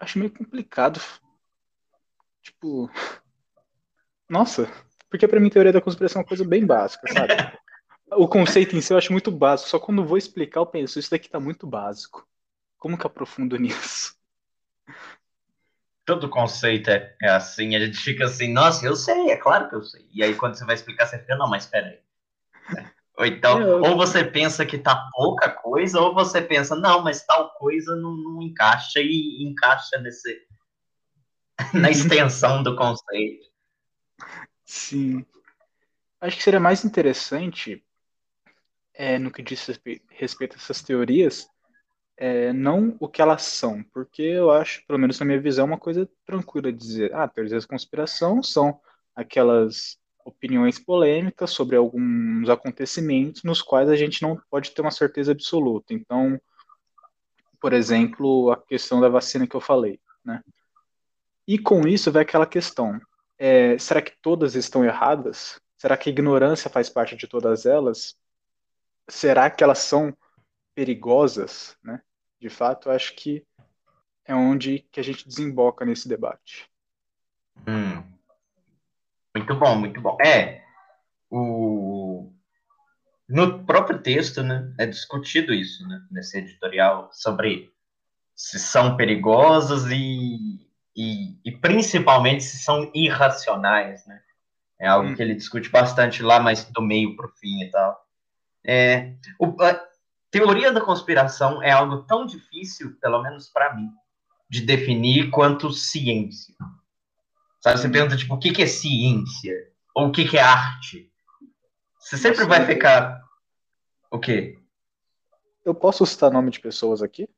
Acho 0.00 0.18
meio 0.18 0.32
complicado. 0.32 1.00
Tipo, 2.42 2.90
nossa, 4.28 4.68
porque 5.08 5.28
para 5.28 5.38
mim 5.38 5.48
teoria 5.48 5.72
da 5.72 5.80
conspiração 5.80 6.18
é 6.18 6.22
uma 6.24 6.28
coisa 6.28 6.44
bem 6.44 6.66
básica, 6.66 7.06
sabe? 7.12 7.34
o 8.18 8.26
conceito 8.26 8.74
em 8.74 8.80
si 8.80 8.92
eu 8.92 8.98
acho 8.98 9.12
muito 9.12 9.30
básico, 9.30 9.70
só 9.70 9.78
quando 9.78 10.04
vou 10.04 10.18
explicar 10.18 10.58
eu 10.58 10.66
penso, 10.66 10.98
isso 10.98 11.12
daqui 11.12 11.30
tá 11.30 11.38
muito 11.38 11.68
básico. 11.68 12.26
Como 12.78 12.98
que 12.98 13.06
eu 13.06 13.10
aprofundo 13.10 13.56
nisso? 13.56 14.18
Todo 16.04 16.28
conceito 16.28 16.90
é, 16.90 17.14
é 17.22 17.30
assim, 17.30 17.74
a 17.74 17.80
gente 17.80 17.98
fica 17.98 18.24
assim, 18.24 18.52
nossa, 18.52 18.84
eu 18.84 18.94
sei, 18.94 19.30
é 19.30 19.36
claro 19.36 19.68
que 19.68 19.76
eu 19.76 19.82
sei. 19.82 20.06
E 20.12 20.22
aí 20.22 20.34
quando 20.34 20.54
você 20.54 20.64
vai 20.64 20.74
explicar, 20.74 21.06
você 21.06 21.18
fica, 21.18 21.36
não, 21.36 21.48
mas 21.48 21.64
espera 21.64 21.86
aí. 21.86 22.04
Ou 23.16 23.24
então, 23.24 23.60
eu... 23.60 23.80
ou 23.82 23.96
você 23.96 24.24
pensa 24.24 24.66
que 24.66 24.76
tá 24.76 25.08
pouca 25.12 25.48
coisa, 25.48 26.00
ou 26.00 26.12
você 26.12 26.42
pensa, 26.42 26.74
não, 26.74 27.02
mas 27.02 27.24
tal 27.24 27.50
coisa 27.54 27.94
não, 27.96 28.16
não 28.16 28.42
encaixa 28.42 29.00
e 29.00 29.44
encaixa 29.44 29.98
nesse 29.98 30.46
na 31.72 31.90
extensão 31.90 32.62
do 32.62 32.76
conceito. 32.76 33.46
Sim. 34.64 35.24
Acho 36.20 36.36
que 36.36 36.42
seria 36.42 36.60
mais 36.60 36.84
interessante, 36.84 37.84
é, 38.92 39.18
no 39.18 39.30
que 39.30 39.42
diz 39.42 39.66
respeito 40.10 40.54
a 40.54 40.58
essas 40.58 40.82
teorias, 40.82 41.48
é, 42.16 42.52
não 42.52 42.96
o 43.00 43.08
que 43.08 43.20
elas 43.20 43.42
são, 43.42 43.82
porque 43.92 44.22
eu 44.22 44.50
acho, 44.50 44.84
pelo 44.86 44.98
menos 44.98 45.18
na 45.18 45.26
minha 45.26 45.40
visão, 45.40 45.66
uma 45.66 45.78
coisa 45.78 46.08
tranquila 46.24 46.72
de 46.72 46.78
dizer, 46.78 47.14
ah, 47.14 47.28
teorias 47.28 47.64
da 47.64 47.68
conspiração 47.68 48.42
são 48.42 48.80
aquelas 49.14 49.98
opiniões 50.24 50.78
polêmicas 50.78 51.50
sobre 51.50 51.76
alguns 51.76 52.48
acontecimentos 52.48 53.42
nos 53.42 53.60
quais 53.60 53.88
a 53.88 53.96
gente 53.96 54.22
não 54.22 54.40
pode 54.50 54.70
ter 54.70 54.80
uma 54.80 54.90
certeza 54.90 55.32
absoluta. 55.32 55.92
Então, 55.92 56.40
por 57.60 57.72
exemplo, 57.72 58.50
a 58.50 58.56
questão 58.56 59.00
da 59.00 59.08
vacina 59.08 59.46
que 59.46 59.54
eu 59.54 59.60
falei, 59.60 60.00
né? 60.24 60.42
E 61.46 61.58
com 61.58 61.86
isso 61.86 62.10
vai 62.10 62.22
aquela 62.22 62.46
questão: 62.46 62.98
é, 63.38 63.76
será 63.78 64.00
que 64.00 64.12
todas 64.22 64.54
estão 64.54 64.84
erradas? 64.84 65.60
Será 65.76 65.96
que 65.96 66.08
a 66.08 66.12
ignorância 66.12 66.70
faz 66.70 66.88
parte 66.88 67.16
de 67.16 67.26
todas 67.26 67.66
elas? 67.66 68.16
Será 69.08 69.50
que 69.50 69.62
elas 69.62 69.80
são 69.80 70.16
perigosas, 70.74 71.76
né? 71.82 72.00
De 72.40 72.48
fato, 72.48 72.90
acho 72.90 73.14
que 73.14 73.44
é 74.26 74.34
onde 74.34 74.80
que 74.90 75.00
a 75.00 75.02
gente 75.02 75.26
desemboca 75.26 75.84
nesse 75.84 76.08
debate. 76.08 76.68
Hum. 77.66 78.02
Muito 79.36 79.54
bom, 79.54 79.76
muito 79.76 80.00
bom. 80.00 80.16
É, 80.24 80.62
o... 81.30 82.32
no 83.28 83.64
próprio 83.64 84.00
texto, 84.00 84.42
né, 84.42 84.72
é 84.78 84.86
discutido 84.86 85.52
isso, 85.52 85.86
né, 85.88 86.06
nesse 86.10 86.38
editorial, 86.38 87.10
sobre 87.12 87.72
se 88.34 88.58
são 88.58 88.96
perigosas 88.96 89.86
e, 89.90 90.68
e, 90.96 91.38
e 91.44 91.52
principalmente 91.52 92.42
se 92.42 92.58
são 92.58 92.90
irracionais, 92.94 94.04
né? 94.06 94.20
É 94.78 94.88
algo 94.88 95.08
hum. 95.08 95.14
que 95.14 95.22
ele 95.22 95.34
discute 95.34 95.70
bastante 95.70 96.22
lá, 96.22 96.40
mas 96.40 96.64
do 96.64 96.82
meio 96.82 97.16
para 97.16 97.26
o 97.26 97.32
fim 97.36 97.62
e 97.62 97.70
tal. 97.70 98.04
É, 98.66 99.14
o, 99.38 99.54
teoria 100.34 100.72
da 100.72 100.80
conspiração 100.80 101.62
é 101.62 101.70
algo 101.70 102.02
tão 102.02 102.26
difícil, 102.26 102.96
pelo 103.00 103.22
menos 103.22 103.48
para 103.48 103.72
mim, 103.72 103.88
de 104.50 104.62
definir 104.62 105.30
quanto 105.30 105.72
ciência. 105.72 106.56
Sabe, 107.60 107.78
você 107.78 107.88
pergunta, 107.88 108.16
tipo, 108.16 108.34
o 108.34 108.38
que, 108.38 108.52
que 108.52 108.62
é 108.62 108.66
ciência? 108.66 109.54
Ou 109.94 110.08
o 110.08 110.12
que, 110.12 110.28
que 110.28 110.36
é 110.36 110.42
arte? 110.42 111.08
Você 112.00 112.18
sempre 112.18 112.44
vai 112.46 112.66
ficar... 112.66 113.22
O 114.10 114.18
quê? 114.18 114.58
Eu 115.64 115.72
posso 115.72 116.04
citar 116.04 116.32
nome 116.32 116.50
de 116.50 116.58
pessoas 116.58 117.00
aqui? 117.00 117.28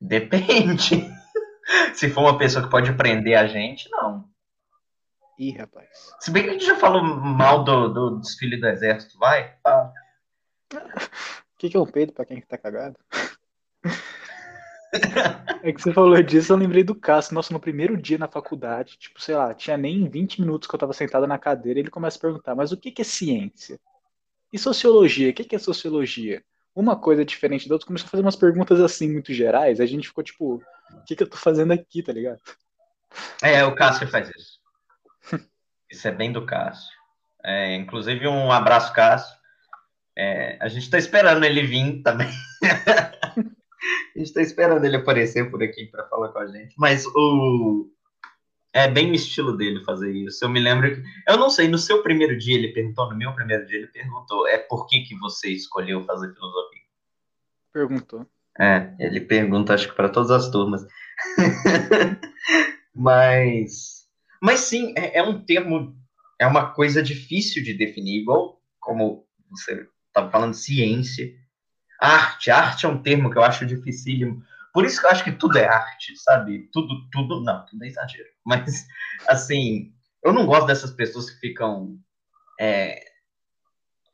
Depende. 0.00 1.08
Se 1.94 2.10
for 2.10 2.22
uma 2.22 2.36
pessoa 2.36 2.64
que 2.64 2.70
pode 2.70 2.92
prender 2.94 3.38
a 3.38 3.46
gente, 3.46 3.88
não. 3.88 4.28
Ih, 5.38 5.52
rapaz. 5.52 5.88
Se 6.18 6.32
bem 6.32 6.42
que 6.42 6.50
a 6.50 6.52
gente 6.54 6.66
já 6.66 6.76
falou 6.76 7.04
mal 7.04 7.62
do, 7.62 7.88
do 7.88 8.20
desfile 8.20 8.60
do 8.60 8.66
exército, 8.66 9.16
vai? 9.16 9.56
Fala. 9.62 9.92
O 11.54 11.58
que, 11.58 11.70
que 11.70 11.76
é 11.76 11.80
um 11.80 11.86
peido 11.86 12.12
pra 12.12 12.24
quem 12.24 12.40
tá 12.40 12.58
cagado? 12.58 12.96
É 15.62 15.72
que 15.72 15.80
você 15.80 15.92
falou 15.92 16.22
disso, 16.22 16.52
eu 16.52 16.56
lembrei 16.56 16.84
do 16.84 16.94
Cássio. 16.94 17.34
Nossa, 17.34 17.52
no 17.52 17.58
primeiro 17.58 17.96
dia 17.96 18.18
na 18.18 18.28
faculdade, 18.28 18.98
tipo, 18.98 19.20
sei 19.20 19.34
lá, 19.34 19.54
tinha 19.54 19.76
nem 19.76 20.08
20 20.08 20.40
minutos 20.40 20.68
que 20.68 20.74
eu 20.74 20.78
tava 20.78 20.92
sentado 20.92 21.26
na 21.26 21.38
cadeira, 21.38 21.80
ele 21.80 21.90
começa 21.90 22.18
a 22.18 22.20
perguntar, 22.20 22.54
mas 22.54 22.70
o 22.70 22.76
que, 22.76 22.92
que 22.92 23.02
é 23.02 23.04
ciência? 23.04 23.80
E 24.52 24.58
sociologia? 24.58 25.30
O 25.30 25.34
que, 25.34 25.44
que 25.44 25.56
é 25.56 25.58
sociologia? 25.58 26.44
Uma 26.74 26.96
coisa 26.96 27.22
é 27.22 27.24
diferente 27.24 27.68
da 27.68 27.76
outra, 27.76 27.86
começou 27.86 28.06
a 28.06 28.10
fazer 28.10 28.22
umas 28.22 28.36
perguntas 28.36 28.80
assim, 28.80 29.10
muito 29.10 29.32
gerais, 29.32 29.80
a 29.80 29.86
gente 29.86 30.08
ficou 30.08 30.22
tipo, 30.22 30.56
o 30.92 31.04
que, 31.06 31.16
que 31.16 31.22
eu 31.22 31.30
tô 31.30 31.36
fazendo 31.36 31.72
aqui, 31.72 32.02
tá 32.02 32.12
ligado? 32.12 32.40
É, 33.42 33.64
o 33.64 33.74
Cássio 33.74 34.06
faz 34.08 34.28
isso. 34.30 34.60
Isso 35.90 36.08
é 36.08 36.12
bem 36.12 36.32
do 36.32 36.44
Cássio. 36.44 36.92
É, 37.42 37.74
inclusive, 37.76 38.26
um 38.26 38.50
abraço, 38.50 38.92
Cássio. 38.92 39.36
É, 40.16 40.58
a 40.60 40.68
gente 40.68 40.84
está 40.84 40.98
esperando 40.98 41.44
ele 41.44 41.62
vir 41.62 42.02
também. 42.02 42.30
a 42.62 44.18
gente 44.18 44.28
está 44.28 44.40
esperando 44.40 44.84
ele 44.84 44.96
aparecer 44.96 45.50
por 45.50 45.62
aqui 45.62 45.86
para 45.86 46.06
falar 46.08 46.28
com 46.28 46.38
a 46.38 46.46
gente. 46.46 46.74
Mas 46.78 47.06
o 47.06 47.90
é 48.74 48.88
bem 48.88 49.12
o 49.12 49.14
estilo 49.14 49.56
dele 49.56 49.84
fazer 49.84 50.12
isso. 50.12 50.44
Eu 50.44 50.48
me 50.48 50.58
lembro 50.58 50.92
que. 50.92 51.02
Eu 51.28 51.36
não 51.36 51.48
sei, 51.48 51.68
no 51.68 51.78
seu 51.78 52.02
primeiro 52.02 52.36
dia 52.36 52.56
ele 52.56 52.72
perguntou, 52.72 53.08
no 53.08 53.16
meu 53.16 53.32
primeiro 53.32 53.64
dia 53.66 53.78
ele 53.78 53.86
perguntou: 53.86 54.48
é 54.48 54.58
por 54.58 54.86
que, 54.88 55.02
que 55.02 55.16
você 55.16 55.50
escolheu 55.50 56.04
fazer 56.04 56.34
filosofia? 56.34 56.82
Perguntou. 57.72 58.26
É, 58.58 58.92
ele 58.98 59.20
pergunta, 59.20 59.74
acho 59.74 59.88
que 59.88 59.94
para 59.94 60.08
todas 60.08 60.30
as 60.30 60.50
turmas. 60.50 60.84
mas, 62.94 64.08
mas 64.42 64.60
sim, 64.60 64.92
é, 64.96 65.18
é, 65.18 65.22
um 65.22 65.44
termo, 65.44 65.96
é 66.38 66.46
uma 66.46 66.72
coisa 66.72 67.02
difícil 67.02 67.62
de 67.62 67.74
definir, 67.74 68.20
igual 68.20 68.60
como 68.80 69.26
você 69.50 69.88
estava 70.14 70.30
falando, 70.30 70.54
ciência. 70.54 71.34
Arte, 72.00 72.50
arte 72.50 72.86
é 72.86 72.88
um 72.88 73.02
termo 73.02 73.30
que 73.30 73.38
eu 73.38 73.44
acho 73.44 73.66
dificílimo. 73.66 74.42
Por 74.72 74.84
isso 74.84 75.00
que 75.00 75.06
eu 75.06 75.10
acho 75.10 75.24
que 75.24 75.32
tudo 75.32 75.58
é 75.58 75.66
arte, 75.66 76.16
sabe? 76.16 76.68
Tudo, 76.72 77.08
tudo, 77.10 77.40
não, 77.42 77.64
tudo 77.66 77.84
é 77.84 77.88
exagero. 77.88 78.28
Mas, 78.44 78.86
assim, 79.28 79.92
eu 80.22 80.32
não 80.32 80.46
gosto 80.46 80.66
dessas 80.66 80.92
pessoas 80.92 81.30
que 81.30 81.40
ficam 81.40 81.98
é, 82.60 83.00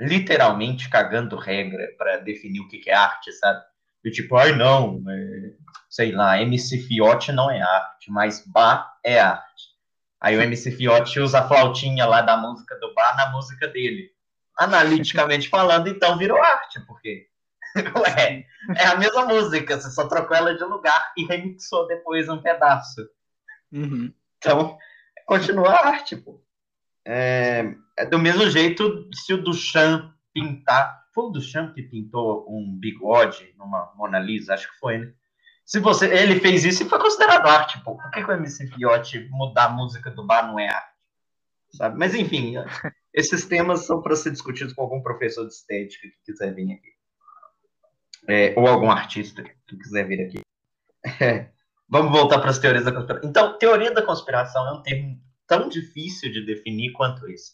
literalmente 0.00 0.88
cagando 0.88 1.36
regra 1.36 1.88
para 1.98 2.18
definir 2.18 2.60
o 2.60 2.68
que 2.68 2.88
é 2.88 2.94
arte, 2.94 3.32
sabe? 3.32 3.62
Do 4.02 4.10
tipo, 4.10 4.34
ai 4.36 4.52
não, 4.52 5.02
é, 5.08 5.52
sei 5.88 6.12
lá, 6.12 6.40
MC 6.40 6.78
Fiote 6.78 7.32
não 7.32 7.50
é 7.50 7.60
arte, 7.60 8.10
mas 8.10 8.44
bar 8.46 8.98
é 9.04 9.20
arte. 9.20 9.70
Aí 10.18 10.36
o 10.36 10.42
MC 10.42 10.70
Fiote 10.72 11.20
usa 11.20 11.40
a 11.40 11.48
flautinha 11.48 12.06
lá 12.06 12.22
da 12.22 12.36
música 12.36 12.78
do 12.78 12.94
bar 12.94 13.16
na 13.16 13.30
música 13.30 13.68
dele. 13.68 14.10
Analiticamente 14.60 15.48
falando, 15.48 15.88
então 15.88 16.18
virou 16.18 16.40
arte, 16.40 16.80
porque 16.86 17.30
Ué, 17.76 18.46
é 18.76 18.86
a 18.86 18.96
mesma 18.96 19.26
música, 19.26 19.80
você 19.80 19.90
só 19.90 20.08
trocou 20.08 20.36
ela 20.36 20.56
de 20.56 20.64
lugar 20.64 21.12
e 21.16 21.24
remixou 21.24 21.86
depois 21.86 22.28
um 22.28 22.42
pedaço. 22.42 23.08
Uhum. 23.72 24.12
Então, 24.38 24.76
continua 25.26 25.70
a 25.70 25.88
arte, 25.88 26.16
pô. 26.16 26.42
É, 27.04 27.74
é, 27.96 28.06
do 28.06 28.18
mesmo 28.18 28.48
jeito 28.50 29.08
se 29.12 29.32
o 29.32 29.42
Duchamp 29.42 30.12
pintar 30.34 31.00
foi 31.12 31.24
o 31.24 31.30
Duchamp 31.30 31.74
que 31.74 31.82
pintou 31.82 32.46
um 32.48 32.78
bigode 32.78 33.54
numa 33.56 33.92
Mona 33.96 34.18
Lisa? 34.18 34.54
Acho 34.54 34.70
que 34.70 34.78
foi, 34.78 34.98
né? 34.98 35.12
Se 35.64 35.78
você, 35.78 36.06
ele 36.12 36.40
fez 36.40 36.64
isso 36.64 36.82
e 36.82 36.88
foi 36.88 36.98
considerado 36.98 37.46
arte, 37.46 37.82
pô. 37.84 37.96
Por 37.96 38.10
que, 38.10 38.24
que 38.24 38.30
o 38.30 38.34
MC 38.34 38.66
Fiote 38.68 39.28
mudar 39.30 39.66
a 39.66 39.70
música 39.70 40.10
do 40.10 40.26
bar 40.26 40.46
não 40.46 40.58
é 40.58 40.68
arte? 40.68 40.90
Sabe? 41.72 41.96
Mas 41.96 42.14
enfim, 42.14 42.54
esses 43.12 43.44
temas 43.46 43.86
são 43.86 44.00
para 44.00 44.16
ser 44.16 44.30
discutidos 44.30 44.72
com 44.72 44.82
algum 44.82 45.02
professor 45.02 45.46
de 45.46 45.52
estética 45.52 46.08
que 46.08 46.32
quiser 46.32 46.54
vir 46.54 46.72
aqui. 46.72 46.90
É, 48.28 48.54
ou 48.56 48.66
algum 48.66 48.90
artista 48.90 49.42
que 49.66 49.76
quiser 49.76 50.06
vir 50.06 50.20
aqui. 50.20 50.40
É, 51.20 51.50
vamos 51.88 52.12
voltar 52.12 52.38
para 52.40 52.50
as 52.50 52.58
teorias 52.58 52.84
da 52.84 52.92
conspiração. 52.92 53.30
Então, 53.30 53.58
teoria 53.58 53.92
da 53.92 54.02
conspiração 54.02 54.68
é 54.68 54.72
um 54.72 54.82
termo 54.82 55.20
tão 55.46 55.68
difícil 55.68 56.30
de 56.30 56.44
definir 56.44 56.92
quanto 56.92 57.26
esse. 57.28 57.52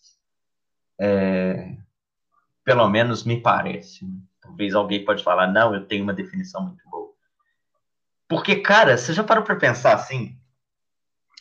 É, 1.00 1.76
pelo 2.64 2.88
menos 2.88 3.24
me 3.24 3.40
parece. 3.40 4.04
Né? 4.04 4.18
Talvez 4.40 4.74
alguém 4.74 5.04
pode 5.04 5.22
falar, 5.22 5.46
não, 5.46 5.74
eu 5.74 5.86
tenho 5.86 6.02
uma 6.02 6.12
definição 6.12 6.62
muito 6.62 6.82
boa. 6.90 7.14
Porque, 8.28 8.56
cara, 8.56 8.98
você 8.98 9.12
já 9.12 9.22
parou 9.22 9.44
para 9.44 9.56
pensar 9.56 9.94
assim? 9.94 10.36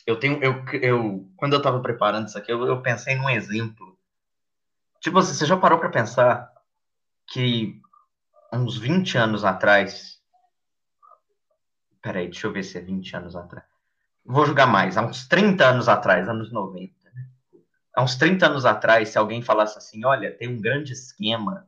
Eu 0.06 0.18
tenho, 0.18 0.42
eu, 0.42 0.64
eu, 0.80 1.28
quando 1.36 1.54
eu 1.54 1.58
estava 1.58 1.80
preparando 1.80 2.28
isso 2.28 2.38
aqui, 2.38 2.52
eu, 2.52 2.64
eu 2.64 2.80
pensei 2.80 3.16
num 3.16 3.28
exemplo. 3.28 3.85
Tipo 5.00 5.18
assim, 5.18 5.34
você 5.34 5.46
já 5.46 5.56
parou 5.56 5.78
para 5.78 5.88
pensar 5.88 6.52
que 7.26 7.80
uns 8.52 8.76
20 8.76 9.18
anos 9.18 9.44
atrás. 9.44 10.20
Peraí, 12.00 12.26
deixa 12.28 12.46
eu 12.46 12.52
ver 12.52 12.62
se 12.62 12.78
é 12.78 12.80
20 12.80 13.16
anos 13.16 13.36
atrás. 13.36 13.66
Vou 14.24 14.44
jogar 14.46 14.66
mais, 14.66 14.96
há 14.96 15.02
uns 15.02 15.26
30 15.28 15.64
anos 15.64 15.88
atrás, 15.88 16.28
anos 16.28 16.52
90 16.52 16.96
há 17.96 18.02
uns 18.02 18.14
30 18.16 18.46
anos 18.46 18.66
atrás, 18.66 19.08
se 19.08 19.18
alguém 19.18 19.40
falasse 19.40 19.78
assim, 19.78 20.04
olha, 20.04 20.30
tem 20.36 20.48
um 20.48 20.60
grande 20.60 20.92
esquema 20.92 21.66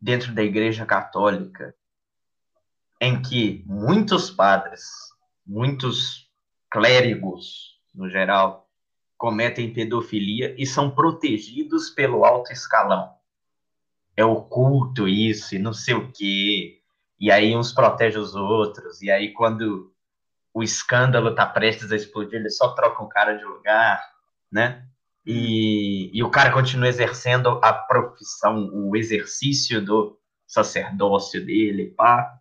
dentro 0.00 0.34
da 0.34 0.42
Igreja 0.42 0.86
Católica 0.86 1.74
em 2.98 3.20
que 3.20 3.62
muitos 3.66 4.30
padres, 4.30 4.82
muitos 5.46 6.30
clérigos, 6.70 7.78
no 7.94 8.08
geral, 8.08 8.66
cometem 9.22 9.72
pedofilia 9.72 10.52
e 10.58 10.66
são 10.66 10.90
protegidos 10.90 11.90
pelo 11.90 12.24
alto 12.24 12.52
escalão. 12.52 13.14
É 14.16 14.24
oculto 14.24 15.06
isso 15.06 15.54
e 15.54 15.60
não 15.60 15.72
sei 15.72 15.94
o 15.94 16.10
quê. 16.10 16.80
E 17.20 17.30
aí 17.30 17.56
uns 17.56 17.70
protegem 17.70 18.20
os 18.20 18.34
outros. 18.34 19.00
E 19.00 19.12
aí 19.12 19.32
quando 19.32 19.94
o 20.52 20.60
escândalo 20.60 21.36
tá 21.36 21.46
prestes 21.46 21.92
a 21.92 21.96
explodir, 21.96 22.40
eles 22.40 22.56
só 22.56 22.74
trocam 22.74 23.06
o 23.06 23.08
cara 23.08 23.34
de 23.34 23.44
lugar, 23.44 24.04
né? 24.50 24.88
e, 25.24 26.10
e 26.12 26.20
o 26.24 26.28
cara 26.28 26.52
continua 26.52 26.88
exercendo 26.88 27.60
a 27.62 27.72
profissão, 27.72 28.68
o 28.72 28.96
exercício 28.96 29.80
do 29.80 30.18
sacerdócio 30.48 31.46
dele, 31.46 31.94
pá. 31.96 32.40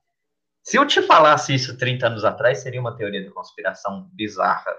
Se 0.64 0.80
eu 0.80 0.88
te 0.88 1.00
falasse 1.04 1.54
isso 1.54 1.78
30 1.78 2.08
anos 2.08 2.26
atrás, 2.26 2.58
seria 2.58 2.82
uma 2.82 2.98
teoria 2.98 3.24
da 3.24 3.32
conspiração 3.32 4.10
bizarra. 4.14 4.76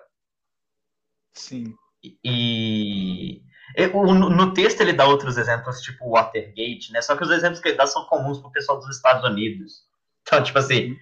Sim. 1.32 1.76
E, 2.02 3.42
no 3.88 4.52
texto 4.52 4.80
ele 4.80 4.92
dá 4.92 5.06
outros 5.06 5.38
exemplos, 5.38 5.80
tipo 5.80 6.10
Watergate, 6.10 6.92
né? 6.92 7.00
Só 7.00 7.16
que 7.16 7.22
os 7.22 7.30
exemplos 7.30 7.60
que 7.60 7.68
ele 7.68 7.76
dá 7.76 7.86
são 7.86 8.04
comuns 8.06 8.38
pro 8.38 8.50
pessoal 8.50 8.78
dos 8.78 8.94
Estados 8.94 9.24
Unidos. 9.24 9.84
Então, 10.22 10.42
tipo 10.42 10.58
assim, 10.58 10.96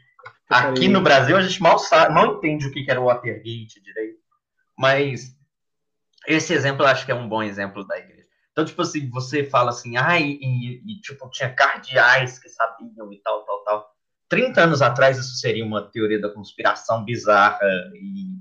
aqui 0.49 0.89
no 0.89 1.01
Brasil 1.01 1.37
a 1.37 1.43
gente 1.43 1.61
mal 1.63 1.79
sabe, 1.79 2.15
não 2.15 2.37
entende 2.37 2.67
o 2.67 2.73
que 2.73 2.85
era 2.89 3.01
o 3.01 3.05
Watergate 3.05 3.83
direito. 3.83 4.19
Mas 4.79 5.35
esse 6.27 6.53
exemplo 6.53 6.85
eu 6.85 6.89
acho 6.89 7.05
que 7.05 7.13
é 7.13 7.15
um 7.15 7.29
bom 7.29 7.43
exemplo 7.43 7.87
da 7.87 7.99
igreja. 7.99 8.21
Então, 8.53 8.65
tipo 8.65 8.83
assim, 8.83 9.09
você 9.09 9.45
fala 9.45 9.71
assim, 9.71 9.97
ai, 9.97 10.23
ah, 10.23 10.37
e, 10.41 10.83
e, 10.87 11.01
tipo, 11.01 11.31
tinha 11.31 11.55
cardeais 11.55 12.39
que 12.39 12.49
sabiam 12.49 13.13
e 13.13 13.19
tal, 13.23 13.45
tal, 13.45 13.65
tal. 13.65 13.91
30 14.29 14.63
anos 14.63 14.83
atrás 14.83 15.19
isso 15.19 15.37
seria 15.37 15.65
uma 15.65 15.91
teoria 15.91 16.21
da 16.21 16.29
conspiração 16.29 17.05
bizarra 17.05 17.59
e 17.95 18.39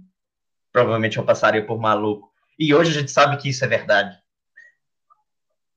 provavelmente 0.72 1.18
eu 1.18 1.24
passaria 1.24 1.66
por 1.66 1.80
maluco. 1.80 2.29
E 2.60 2.76
hoje 2.76 2.92
a 2.92 3.00
gente 3.00 3.10
sabe 3.10 3.38
que 3.38 3.48
isso 3.48 3.64
é 3.64 3.68
verdade. 3.70 4.22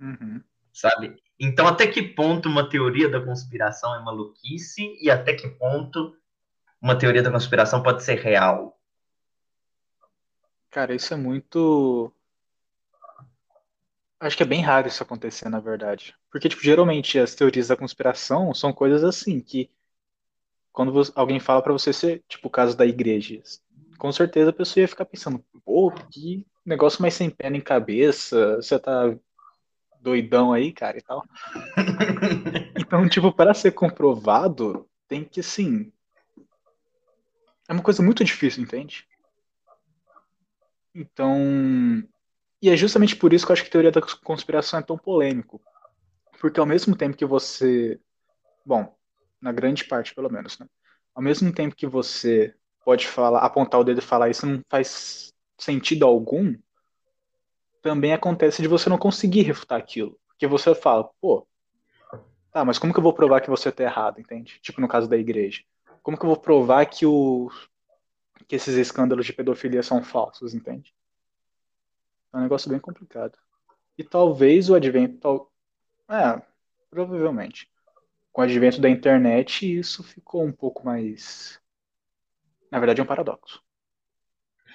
Uhum. 0.00 0.42
Sabe? 0.72 1.16
Então, 1.38 1.66
até 1.66 1.86
que 1.86 2.02
ponto 2.02 2.48
uma 2.48 2.68
teoria 2.68 3.08
da 3.08 3.20
conspiração 3.20 3.94
é 3.94 4.02
maluquice 4.02 4.98
e 5.00 5.08
até 5.08 5.32
que 5.34 5.48
ponto 5.48 6.16
uma 6.80 6.98
teoria 6.98 7.22
da 7.22 7.30
conspiração 7.30 7.82
pode 7.82 8.02
ser 8.02 8.18
real? 8.18 8.76
Cara, 10.70 10.92
isso 10.94 11.14
é 11.14 11.16
muito. 11.16 12.12
Acho 14.18 14.36
que 14.36 14.42
é 14.42 14.46
bem 14.46 14.62
raro 14.62 14.88
isso 14.88 15.02
acontecer, 15.02 15.48
na 15.48 15.60
verdade. 15.60 16.16
Porque, 16.30 16.48
tipo, 16.48 16.62
geralmente 16.62 17.18
as 17.18 17.34
teorias 17.34 17.68
da 17.68 17.76
conspiração 17.76 18.52
são 18.54 18.72
coisas 18.72 19.04
assim, 19.04 19.40
que 19.40 19.70
quando 20.72 21.00
alguém 21.14 21.38
fala 21.38 21.62
para 21.62 21.72
você 21.72 21.92
ser, 21.92 22.24
tipo, 22.28 22.48
o 22.48 22.50
caso 22.50 22.76
da 22.76 22.86
igreja, 22.86 23.40
com 23.98 24.10
certeza 24.10 24.50
a 24.50 24.54
pessoa 24.54 24.82
ia 24.82 24.88
ficar 24.88 25.04
pensando, 25.04 25.44
pô, 25.64 25.92
que 26.10 26.46
negócio 26.64 27.02
mais 27.02 27.14
sem 27.14 27.30
pé 27.30 27.50
nem 27.50 27.60
cabeça, 27.60 28.56
você 28.56 28.78
tá 28.78 29.14
doidão 30.00 30.52
aí, 30.52 30.72
cara, 30.72 30.98
e 30.98 31.02
tal. 31.02 31.24
então, 32.78 33.08
tipo, 33.08 33.32
para 33.32 33.54
ser 33.54 33.72
comprovado, 33.72 34.88
tem 35.08 35.24
que, 35.24 35.42
sim. 35.42 35.92
É 37.68 37.72
uma 37.72 37.82
coisa 37.82 38.02
muito 38.02 38.24
difícil, 38.24 38.62
entende? 38.62 39.06
Então, 40.94 41.36
e 42.60 42.68
é 42.68 42.76
justamente 42.76 43.16
por 43.16 43.32
isso 43.32 43.46
que 43.46 43.52
eu 43.52 43.54
acho 43.54 43.62
que 43.62 43.68
a 43.68 43.72
teoria 43.72 43.90
da 43.90 44.00
conspiração 44.22 44.78
é 44.78 44.82
tão 44.82 44.98
polêmico. 44.98 45.60
Porque 46.40 46.60
ao 46.60 46.66
mesmo 46.66 46.96
tempo 46.96 47.16
que 47.16 47.24
você, 47.24 47.98
bom, 48.64 48.94
na 49.40 49.52
grande 49.52 49.84
parte 49.84 50.14
pelo 50.14 50.30
menos, 50.30 50.58
né? 50.58 50.66
Ao 51.14 51.22
mesmo 51.22 51.52
tempo 51.52 51.76
que 51.76 51.86
você 51.86 52.54
pode 52.84 53.06
falar, 53.06 53.40
apontar 53.40 53.80
o 53.80 53.84
dedo 53.84 53.98
e 53.98 54.04
falar 54.04 54.30
isso 54.30 54.46
não 54.46 54.60
faz 54.68 55.32
sentido 55.62 56.06
algum, 56.06 56.56
também 57.80 58.12
acontece 58.12 58.62
de 58.62 58.68
você 58.68 58.88
não 58.88 58.98
conseguir 58.98 59.42
refutar 59.42 59.78
aquilo. 59.78 60.18
Porque 60.28 60.46
você 60.46 60.74
fala, 60.74 61.08
pô, 61.20 61.46
tá, 62.50 62.64
mas 62.64 62.78
como 62.78 62.92
que 62.92 62.98
eu 62.98 63.02
vou 63.02 63.12
provar 63.12 63.40
que 63.40 63.50
você 63.50 63.70
tá 63.70 63.82
errado, 63.84 64.20
entende? 64.20 64.58
Tipo 64.60 64.80
no 64.80 64.88
caso 64.88 65.08
da 65.08 65.16
igreja. 65.16 65.62
Como 66.02 66.18
que 66.18 66.24
eu 66.24 66.28
vou 66.28 66.38
provar 66.38 66.84
que 66.86 67.06
o 67.06 67.50
que 68.48 68.56
esses 68.56 68.76
escândalos 68.76 69.24
de 69.24 69.32
pedofilia 69.32 69.82
são 69.82 70.02
falsos, 70.02 70.52
entende? 70.52 70.92
É 72.32 72.36
um 72.36 72.40
negócio 72.40 72.68
bem 72.68 72.80
complicado. 72.80 73.38
E 73.96 74.02
talvez 74.02 74.68
o 74.68 74.74
advento. 74.74 75.18
Tal... 75.18 75.52
É, 76.08 76.42
provavelmente. 76.90 77.70
Com 78.32 78.40
o 78.40 78.44
advento 78.44 78.80
da 78.80 78.88
internet, 78.88 79.78
isso 79.78 80.02
ficou 80.02 80.44
um 80.44 80.52
pouco 80.52 80.84
mais. 80.84 81.60
Na 82.70 82.78
verdade, 82.78 83.00
é 83.00 83.04
um 83.04 83.06
paradoxo. 83.06 83.61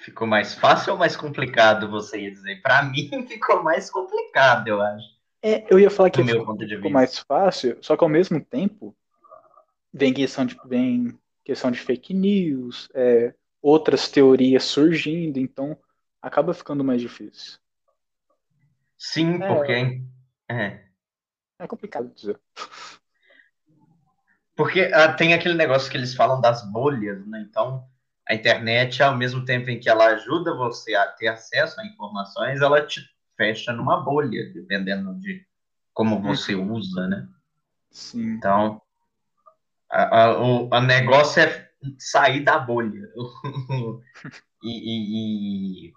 Ficou 0.02 0.26
mais 0.26 0.54
fácil 0.54 0.92
ou 0.92 0.98
mais 0.98 1.16
complicado, 1.16 1.90
você 1.90 2.22
ia 2.22 2.30
dizer? 2.30 2.62
Para 2.62 2.82
mim, 2.82 3.10
ficou 3.26 3.62
mais 3.62 3.90
complicado, 3.90 4.68
eu 4.68 4.80
acho. 4.80 5.18
É, 5.42 5.64
eu 5.72 5.78
ia 5.78 5.90
falar 5.90 6.10
que 6.10 6.22
ficou, 6.22 6.58
ficou 6.58 6.90
mais 6.90 7.18
fácil, 7.18 7.78
só 7.80 7.96
que 7.96 8.02
ao 8.02 8.08
mesmo 8.08 8.44
tempo, 8.44 8.96
vem 9.92 10.12
questão 10.12 10.44
de, 10.44 10.56
vem 10.66 11.16
questão 11.44 11.70
de 11.70 11.78
fake 11.78 12.12
news, 12.12 12.88
é, 12.92 13.34
outras 13.62 14.08
teorias 14.08 14.64
surgindo, 14.64 15.38
então 15.38 15.78
acaba 16.20 16.52
ficando 16.52 16.82
mais 16.82 17.00
difícil. 17.00 17.58
Sim, 18.96 19.40
é, 19.42 19.54
porque. 19.54 20.02
É. 20.50 20.84
é 21.58 21.66
complicado 21.68 22.12
dizer. 22.12 22.40
Porque 24.56 24.80
ah, 24.92 25.12
tem 25.12 25.34
aquele 25.34 25.54
negócio 25.54 25.88
que 25.88 25.96
eles 25.96 26.14
falam 26.14 26.40
das 26.40 26.68
bolhas, 26.68 27.24
né? 27.28 27.46
Então, 27.48 27.88
a 28.28 28.34
internet, 28.34 29.02
ao 29.02 29.16
mesmo 29.16 29.44
tempo 29.44 29.70
em 29.70 29.80
que 29.80 29.88
ela 29.88 30.06
ajuda 30.08 30.54
você 30.54 30.94
a 30.94 31.06
ter 31.06 31.28
acesso 31.28 31.80
a 31.80 31.86
informações, 31.86 32.60
ela 32.60 32.84
te 32.84 33.00
fecha 33.36 33.72
numa 33.72 34.04
bolha, 34.04 34.52
dependendo 34.52 35.14
de 35.14 35.46
como 35.94 36.16
uhum. 36.16 36.22
você 36.22 36.54
usa, 36.54 37.08
né? 37.08 37.26
Sim. 37.90 38.34
Então, 38.34 38.82
a, 39.90 40.24
a, 40.24 40.42
o 40.42 40.68
a 40.72 40.80
negócio 40.80 41.42
é 41.42 41.70
sair 41.98 42.44
da 42.44 42.58
bolha. 42.58 43.08
e, 44.62 44.68
e, 44.68 45.88
e 45.88 45.92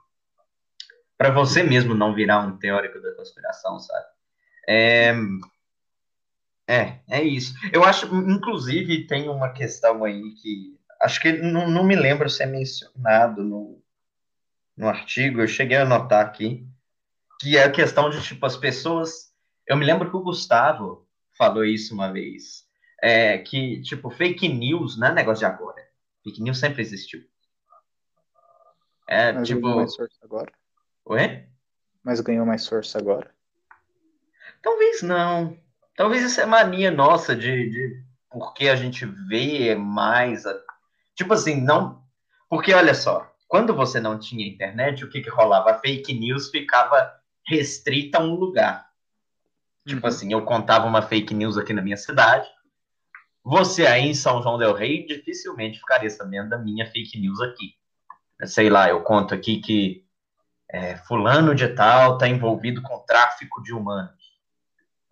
para 1.17 1.31
você 1.31 1.61
mesmo 1.61 1.93
não 1.93 2.15
virar 2.15 2.39
um 2.39 2.57
teórico 2.57 3.01
da 3.01 3.13
conspiração, 3.13 3.77
sabe? 3.77 4.05
É, 4.67 5.13
é, 6.67 6.99
é 7.09 7.21
isso. 7.21 7.53
Eu 7.73 7.83
acho, 7.83 8.07
inclusive, 8.15 9.05
tem 9.05 9.27
uma 9.27 9.49
questão 9.49 10.05
aí 10.05 10.33
que 10.35 10.79
acho 11.01 11.19
que 11.19 11.31
não, 11.33 11.69
não 11.69 11.83
me 11.83 11.95
lembro 11.95 12.29
se 12.29 12.43
é 12.43 12.45
mencionado 12.45 13.43
no, 13.43 13.81
no 14.77 14.87
artigo, 14.87 15.41
eu 15.41 15.47
cheguei 15.47 15.77
a 15.77 15.83
anotar 15.83 16.25
aqui, 16.25 16.67
que 17.39 17.57
é 17.57 17.63
a 17.63 17.71
questão 17.71 18.09
de, 18.09 18.21
tipo, 18.21 18.45
as 18.45 18.57
pessoas. 18.57 19.33
Eu 19.67 19.77
me 19.77 19.85
lembro 19.85 20.09
que 20.09 20.15
o 20.15 20.23
Gustavo 20.23 21.07
falou 21.37 21.65
isso 21.65 21.93
uma 21.93 22.11
vez, 22.11 22.65
é, 23.01 23.37
que, 23.37 23.81
tipo, 23.81 24.09
fake 24.09 24.47
news 24.47 24.97
não 24.97 25.07
é 25.07 25.13
negócio 25.13 25.39
de 25.39 25.45
agora. 25.45 25.81
Fake 26.23 26.41
news 26.41 26.59
sempre 26.59 26.81
existiu. 26.81 27.21
É, 29.07 29.33
Mas 29.33 29.47
tipo. 29.47 29.61
Ganhou 29.61 29.77
mais 29.77 29.95
força 29.95 30.19
agora? 30.23 30.53
Oi? 31.05 31.45
Mas 32.03 32.21
ganhou 32.21 32.45
mais 32.45 32.67
força 32.67 32.97
agora? 32.97 33.33
Talvez 34.61 35.01
não. 35.01 35.57
Talvez 35.95 36.23
isso 36.23 36.39
é 36.39 36.45
mania 36.45 36.91
nossa 36.91 37.35
de, 37.35 37.69
de 37.69 38.03
porque 38.29 38.69
a 38.69 38.75
gente 38.75 39.05
vê 39.05 39.75
mais. 39.75 40.45
A... 40.45 40.57
Tipo 41.15 41.33
assim, 41.33 41.59
não. 41.61 42.03
Porque 42.49 42.73
olha 42.73 42.93
só, 42.93 43.31
quando 43.47 43.73
você 43.73 43.99
não 43.99 44.19
tinha 44.19 44.47
internet, 44.47 45.03
o 45.03 45.09
que, 45.09 45.21
que 45.21 45.29
rolava? 45.29 45.71
A 45.71 45.79
fake 45.79 46.13
news 46.13 46.49
ficava 46.49 47.13
restrita 47.45 48.17
a 48.17 48.21
um 48.21 48.35
lugar. 48.35 48.89
Tipo 49.87 50.01
uhum. 50.01 50.07
assim, 50.07 50.31
eu 50.31 50.43
contava 50.43 50.85
uma 50.85 51.01
fake 51.01 51.33
news 51.33 51.57
aqui 51.57 51.73
na 51.73 51.81
minha 51.81 51.97
cidade. 51.97 52.47
Você 53.43 53.87
aí 53.87 54.07
em 54.07 54.13
São 54.13 54.41
João 54.41 54.57
Del 54.57 54.73
Rei 54.73 55.05
dificilmente 55.05 55.79
ficaria 55.79 56.09
sabendo 56.09 56.49
da 56.49 56.57
minha 56.57 56.85
fake 56.85 57.19
news 57.19 57.41
aqui. 57.41 57.75
Sei 58.45 58.69
lá, 58.69 58.89
eu 58.89 59.01
conto 59.01 59.33
aqui 59.33 59.59
que 59.59 60.05
é, 60.69 60.95
fulano 60.95 61.53
de 61.53 61.67
tal 61.69 62.13
está 62.13 62.27
envolvido 62.27 62.81
com 62.81 62.99
tráfico 62.99 63.61
de 63.61 63.73
humanos 63.73 64.21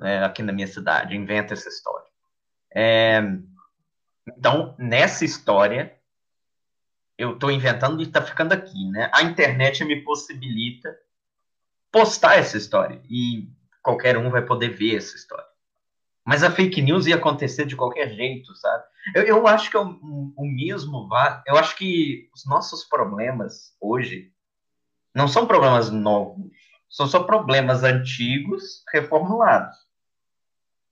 é, 0.02 0.24
aqui 0.24 0.42
na 0.42 0.54
minha 0.54 0.68
cidade, 0.68 1.16
inventa 1.16 1.54
essa 1.54 1.68
história. 1.68 2.08
É, 2.74 3.22
então, 4.38 4.76
nessa 4.78 5.26
história, 5.26 5.96
eu 7.18 7.34
estou 7.34 7.52
inventando 7.52 8.00
e 8.02 8.06
está 8.06 8.22
ficando 8.22 8.54
aqui, 8.54 8.90
né? 8.92 9.10
A 9.14 9.24
internet 9.24 9.84
me 9.84 10.02
possibilita 10.04 10.98
postar 11.92 12.36
essa 12.36 12.58
história 12.58 13.02
e 13.10 13.50
qualquer 13.82 14.18
um 14.18 14.30
vai 14.30 14.46
poder 14.46 14.70
ver 14.70 14.96
essa 14.96 15.16
história. 15.16 15.50
Mas 16.26 16.44
a 16.44 16.52
fake 16.52 16.82
news 16.82 17.08
ia 17.08 17.16
acontecer 17.16 17.66
de 17.66 17.76
qualquer 17.76 18.14
jeito, 18.14 18.54
sabe? 18.56 18.84
Eu, 19.16 19.24
eu 19.24 19.48
acho 19.48 19.72
que 19.72 19.76
é 19.76 19.80
o, 19.80 20.34
o 20.38 20.46
mesmo. 20.46 21.10
Eu 21.48 21.58
acho 21.58 21.76
que 21.76 22.30
os 22.34 22.46
nossos 22.46 22.84
problemas 22.84 23.76
hoje 23.82 24.32
não 25.14 25.28
são 25.28 25.48
problemas 25.48 25.90
novos, 25.90 26.52
são 26.90 27.08
só 27.08 27.24
problemas 27.24 27.84
antigos 27.84 28.84
reformulados. 28.94 29.76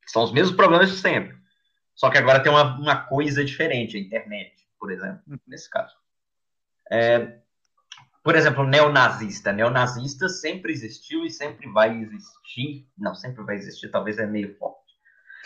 São 0.07 0.23
os 0.23 0.31
mesmos 0.31 0.55
problemas 0.55 0.89
de 0.89 0.97
sempre. 0.97 1.36
Só 1.97 2.11
que 2.11 2.17
agora 2.19 2.39
tem 2.39 2.51
uma, 2.51 2.77
uma 2.77 2.95
coisa 2.95 3.43
diferente, 3.43 3.97
a 3.97 3.99
internet, 3.99 4.53
por 4.79 4.91
exemplo, 4.91 5.19
uhum. 5.27 5.39
nesse 5.47 5.67
caso. 5.67 5.95
É, 6.91 7.39
por 8.23 8.35
exemplo, 8.35 8.63
neonazista. 8.63 9.51
Neonazista 9.51 10.29
sempre 10.29 10.71
existiu 10.71 11.25
e 11.25 11.31
sempre 11.31 11.67
vai 11.71 11.99
existir. 11.99 12.87
Não, 12.95 13.15
sempre 13.15 13.43
vai 13.43 13.55
existir, 13.55 13.89
talvez 13.89 14.19
é 14.19 14.27
meio 14.27 14.55
forte. 14.57 14.93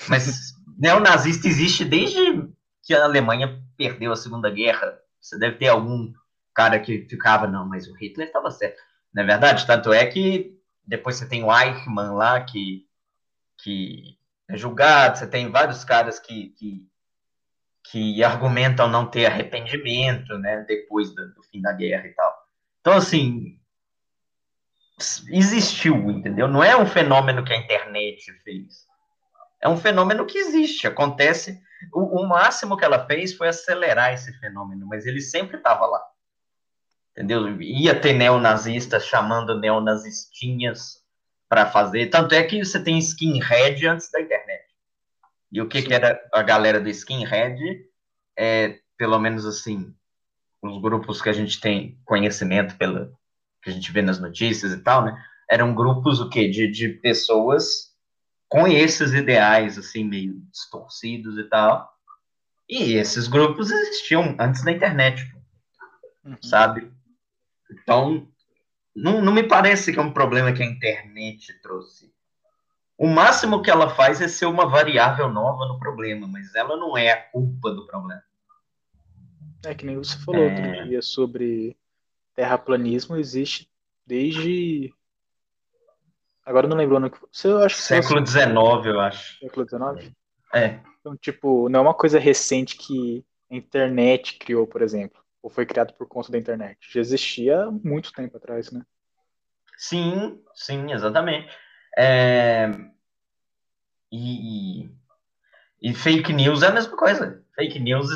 Mas 0.10 0.54
neonazista 0.78 1.48
existe 1.48 1.86
desde 1.86 2.50
que 2.84 2.94
a 2.94 3.06
Alemanha 3.06 3.64
perdeu 3.78 4.12
a 4.12 4.18
Segunda 4.18 4.50
Guerra. 4.50 5.00
Você 5.22 5.40
deve 5.40 5.56
ter 5.56 5.70
algum 5.70 6.12
cara 6.54 6.78
que 6.82 7.08
ficava, 7.10 7.48
não, 7.48 7.66
mas 7.66 7.88
o 7.88 7.96
Hitler 7.96 8.28
estava 8.28 8.52
certo. 8.52 8.82
Não 9.14 9.24
é 9.24 9.26
verdade? 9.26 9.66
Tanto 9.66 9.94
é 9.94 10.06
que 10.06 10.60
depois 10.86 11.16
você 11.16 11.26
tem 11.26 11.46
o 11.46 11.58
Eichmann 11.58 12.14
lá, 12.16 12.42
que, 12.42 12.86
que 13.58 14.18
é 14.52 14.58
julgado, 14.58 15.18
você 15.18 15.28
tem 15.28 15.50
vários 15.50 15.84
caras 15.84 16.20
que, 16.20 16.50
que, 16.50 16.86
que 17.90 18.24
argumentam 18.24 18.88
não 18.88 19.10
ter 19.10 19.26
arrependimento, 19.26 20.38
né, 20.38 20.66
depois 20.68 21.16
do, 21.16 21.34
do 21.34 21.44
fim 21.44 21.62
da 21.62 21.72
guerra 21.72 22.06
e 22.06 22.14
tal. 22.14 22.36
Então, 22.82 22.94
assim, 22.94 23.58
existiu, 25.30 26.12
entendeu? 26.12 26.48
Não 26.48 26.62
é 26.62 26.76
um 26.76 26.86
fenômeno 26.86 27.46
que 27.46 27.54
a 27.54 27.58
internet 27.58 28.32
fez. 28.44 28.86
É 29.62 29.70
um 29.70 29.78
fenômeno 29.78 30.26
que 30.26 30.38
existe, 30.38 30.86
acontece. 30.86 31.62
O, 31.94 32.22
o 32.22 32.28
máximo 32.28 32.76
que 32.76 32.84
ela 32.84 33.06
fez 33.06 33.34
foi 33.34 33.48
acelerar 33.48 34.14
esse 34.14 34.34
fenômeno, 34.40 34.86
mas 34.86 35.06
ele 35.06 35.22
sempre 35.22 35.58
estava 35.58 35.86
lá. 35.86 36.04
Entendeu? 37.12 37.62
Ia 37.62 38.00
ter 38.00 38.14
neonazistas 38.14 39.06
chamando 39.06 39.60
neonazistinhas 39.60 41.01
para 41.52 41.66
fazer. 41.66 42.08
Tanto 42.08 42.34
é 42.34 42.42
que 42.44 42.64
você 42.64 42.82
tem 42.82 42.98
skinhead 42.98 43.86
antes 43.86 44.10
da 44.10 44.22
internet. 44.22 44.64
E 45.52 45.62
o 45.62 45.68
que, 45.68 45.82
que 45.82 45.94
era 45.94 46.18
a 46.32 46.42
galera 46.42 46.80
do 46.80 46.88
skinhead? 46.88 47.60
É, 48.40 48.80
pelo 48.98 49.20
menos 49.20 49.46
assim, 49.46 49.94
os 50.62 50.82
grupos 50.82 51.22
que 51.22 51.28
a 51.28 51.34
gente 51.34 51.60
tem 51.60 52.00
conhecimento 52.06 52.78
pela 52.78 53.12
que 53.62 53.70
a 53.70 53.74
gente 53.74 53.92
vê 53.92 54.02
nas 54.02 54.18
notícias 54.18 54.72
e 54.72 54.78
tal, 54.78 55.04
né? 55.04 55.14
Eram 55.50 55.76
grupos 55.76 56.22
o 56.22 56.30
quê? 56.30 56.48
De, 56.48 56.72
de 56.72 56.88
pessoas 56.88 57.94
com 58.48 58.66
esses 58.66 59.12
ideais 59.12 59.78
assim 59.78 60.06
meio 60.06 60.42
distorcidos 60.50 61.38
e 61.38 61.44
tal. 61.50 61.94
E 62.70 62.94
esses 62.94 63.28
grupos 63.28 63.70
existiam 63.72 64.38
antes 64.40 64.64
da 64.64 64.72
internet, 64.72 65.30
uhum. 66.24 66.38
sabe? 66.42 66.90
Então, 67.70 68.26
não, 68.96 69.22
não 69.22 69.34
me 69.34 69.44
parece 69.44 69.94
que 69.94 70.00
é 70.00 70.02
um 70.02 70.12
problema 70.12 70.52
que 70.52 70.62
a 70.62 70.66
internet 70.66 71.54
trouxe. 71.62 72.14
O 72.98 73.08
máximo 73.08 73.62
que 73.62 73.72
ela 73.72 73.90
faz 73.90 74.22
é 74.22 74.28
ser 74.28 74.46
uma 74.46 74.68
variável 74.68 75.30
nova 75.30 75.66
no 75.66 75.80
problema, 75.80 76.28
mas 76.28 76.54
ela 76.54 76.76
não 76.78 76.98
é 76.98 77.12
a 77.12 77.22
culpa 77.22 77.72
do 77.72 77.88
problema. 77.88 78.24
É 79.66 79.74
que 79.74 79.86
nem 79.86 79.98
você 79.98 80.18
falou 80.20 80.42
é... 80.42 80.50
outro 80.50 80.88
dia 80.88 81.02
sobre 81.02 81.78
terraplanismo, 82.36 83.16
existe 83.16 83.70
desde. 84.06 84.94
Agora 86.46 86.66
eu 86.66 86.70
não 86.70 86.78
lembro 86.78 86.96
o 86.96 86.98
ano 86.98 87.10
que 87.10 87.18
você 87.32 87.48
eu 87.48 87.64
acho 87.64 87.76
que 87.76 87.82
Século 87.82 88.26
XIX, 88.26 88.52
eu 88.86 89.00
acho. 89.00 89.40
Século 89.40 89.68
XIX? 89.68 90.14
É. 90.54 90.80
Então, 91.00 91.16
tipo, 91.16 91.70
não 91.70 91.80
é 91.80 91.84
uma 91.84 91.94
coisa 91.94 92.20
recente 92.20 92.76
que 92.76 93.26
a 93.50 93.56
internet 93.56 94.38
criou, 94.38 94.68
por 94.68 94.82
exemplo 94.82 95.21
ou 95.42 95.50
foi 95.50 95.66
criado 95.66 95.94
por 95.94 96.08
conta 96.08 96.32
da 96.32 96.38
internet? 96.38 96.78
Já 96.94 97.00
existia 97.00 97.64
há 97.64 97.72
muito 97.72 98.12
tempo 98.14 98.38
atrás, 98.38 98.72
né? 98.72 98.86
Sim, 99.78 100.40
sim, 100.54 100.92
exatamente. 100.92 101.50
É... 101.98 102.70
E, 104.12 104.90
e, 105.82 105.94
fake 105.94 106.34
news 106.34 106.62
é 106.64 106.68
a 106.68 106.72
mesma 106.72 106.96
coisa. 106.96 107.44
Fake 107.56 107.80
news, 107.80 108.10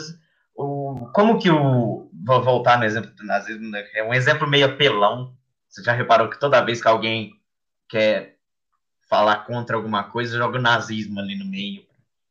o, 0.53 1.09
como 1.13 1.39
que 1.39 1.49
o. 1.49 2.09
Vou 2.25 2.43
voltar 2.43 2.77
no 2.77 2.85
exemplo 2.85 3.11
do 3.11 3.25
nazismo, 3.25 3.69
né? 3.69 3.87
é 3.93 4.03
um 4.03 4.13
exemplo 4.13 4.47
meio 4.47 4.65
apelão. 4.65 5.35
Você 5.69 5.81
já 5.83 5.93
reparou 5.93 6.29
que 6.29 6.39
toda 6.39 6.63
vez 6.63 6.81
que 6.81 6.87
alguém 6.87 7.39
quer 7.87 8.37
falar 9.09 9.45
contra 9.45 9.75
alguma 9.75 10.03
coisa, 10.05 10.37
joga 10.37 10.57
o 10.57 10.61
nazismo 10.61 11.19
ali 11.19 11.37
no 11.37 11.45
meio. 11.45 11.85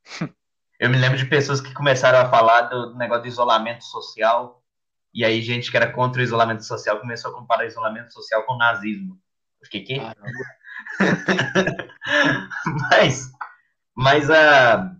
Eu 0.78 0.90
me 0.90 0.98
lembro 0.98 1.16
de 1.16 1.26
pessoas 1.26 1.60
que 1.60 1.72
começaram 1.72 2.18
a 2.18 2.28
falar 2.28 2.62
do 2.62 2.94
negócio 2.96 3.22
do 3.22 3.28
isolamento 3.28 3.84
social 3.84 4.63
e 5.14 5.24
aí, 5.24 5.40
gente 5.40 5.70
que 5.70 5.76
era 5.76 5.92
contra 5.92 6.20
o 6.20 6.24
isolamento 6.24 6.64
social 6.64 6.98
começou 6.98 7.30
a 7.30 7.34
comparar 7.34 7.66
isolamento 7.66 8.12
social 8.12 8.44
com 8.44 8.56
nazismo. 8.56 9.16
Eu 9.60 9.66
fiquei, 9.66 9.84
quê? 9.84 10.00
mas, 12.90 13.30
mas, 13.94 14.28
a, 14.28 14.92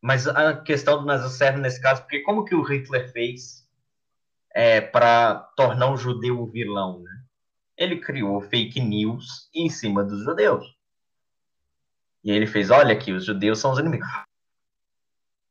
mas 0.00 0.28
a 0.28 0.56
questão 0.62 1.00
do 1.00 1.04
nazismo 1.04 1.32
serve 1.32 1.58
nesse 1.58 1.82
caso, 1.82 2.02
porque 2.02 2.20
como 2.20 2.44
que 2.44 2.54
o 2.54 2.62
Hitler 2.62 3.10
fez 3.10 3.68
é, 4.54 4.80
para 4.80 5.34
tornar 5.56 5.90
o 5.90 5.96
judeu 5.96 6.40
o 6.40 6.46
vilão? 6.46 7.00
Né? 7.00 7.24
Ele 7.76 7.98
criou 7.98 8.40
fake 8.40 8.80
news 8.80 9.50
em 9.52 9.68
cima 9.68 10.04
dos 10.04 10.22
judeus. 10.22 10.64
E 12.22 12.30
ele 12.30 12.46
fez, 12.46 12.70
olha 12.70 12.94
aqui, 12.94 13.10
os 13.10 13.24
judeus 13.24 13.58
são 13.58 13.72
os 13.72 13.80
inimigos. 13.80 14.08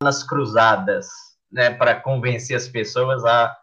Nas 0.02 0.24
cruzadas 0.24 1.31
né, 1.52 1.72
para 1.72 2.00
convencer 2.00 2.56
as 2.56 2.68
pessoas 2.68 3.24
a 3.26 3.56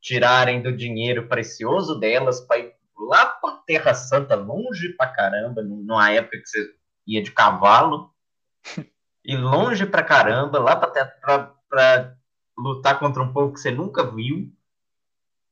tirarem 0.00 0.62
do 0.62 0.74
dinheiro 0.74 1.26
precioso 1.28 1.98
delas 1.98 2.40
para 2.40 2.58
ir 2.58 2.74
lá 2.96 3.26
para 3.26 3.56
Terra 3.66 3.94
Santa, 3.94 4.34
longe 4.34 4.90
para 4.90 5.10
caramba, 5.10 5.62
numa 5.62 6.10
época 6.10 6.38
que 6.38 6.46
você 6.46 6.74
ia 7.06 7.22
de 7.22 7.32
cavalo, 7.32 8.12
e 9.24 9.36
longe 9.36 9.86
para 9.86 10.02
caramba, 10.02 10.58
lá 10.58 10.76
para 10.76 12.16
lutar 12.56 12.98
contra 12.98 13.22
um 13.22 13.32
povo 13.32 13.52
que 13.52 13.60
você 13.60 13.70
nunca 13.70 14.04
viu, 14.04 14.52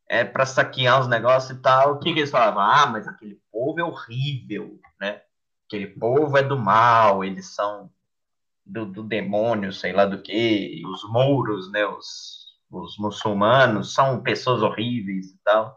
é, 0.06 0.24
para 0.24 0.44
saquear 0.44 1.00
os 1.00 1.08
negócios 1.08 1.58
e 1.58 1.62
tal. 1.62 1.94
O 1.94 1.98
que, 1.98 2.12
que 2.12 2.20
eles 2.20 2.30
falavam? 2.30 2.62
Ah, 2.62 2.86
mas 2.86 3.08
aquele 3.08 3.40
povo 3.50 3.80
é 3.80 3.84
horrível, 3.84 4.78
né? 5.00 5.22
Aquele 5.66 5.86
povo 5.86 6.36
é 6.36 6.42
do 6.42 6.58
mal, 6.58 7.24
eles 7.24 7.54
são 7.54 7.90
do, 8.64 8.86
do 8.86 9.02
demônio, 9.02 9.72
sei 9.72 9.92
lá 9.92 10.04
do 10.04 10.22
que, 10.22 10.82
os 10.86 11.04
mouros, 11.10 11.70
né, 11.70 11.84
os, 11.86 12.46
os 12.70 12.96
muçulmanos, 12.98 13.94
são 13.94 14.22
pessoas 14.22 14.62
horríveis 14.62 15.26
e 15.26 15.38
tal, 15.44 15.76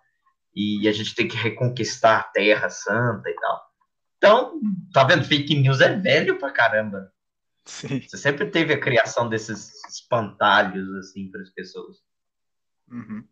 e 0.56 0.88
a 0.88 0.91
gente 0.91 1.13
tem 1.13 1.28
que 1.28 1.36
reconquistar 1.36 2.19
a 2.19 2.24
Terra 2.24 2.69
Santa 2.69 3.30
e 3.30 3.36
tal. 3.36 3.62
Então, 4.17 4.60
tá 4.93 5.04
vendo? 5.04 5.26
Fake 5.26 5.56
news 5.56 5.82
é 5.82 5.95
velho 5.95 6.39
pra 6.39 6.52
caramba. 6.52 7.12
Sim. 7.65 8.00
Você 8.02 8.17
sempre 8.17 8.45
teve 8.45 8.74
a 8.74 8.80
criação 8.80 9.28
desses 9.28 9.84
espantalhos, 9.86 10.88
assim, 10.95 11.30
para 11.30 11.41
as 11.41 11.50
pessoas. 11.50 11.98
Uhum. 12.89 13.24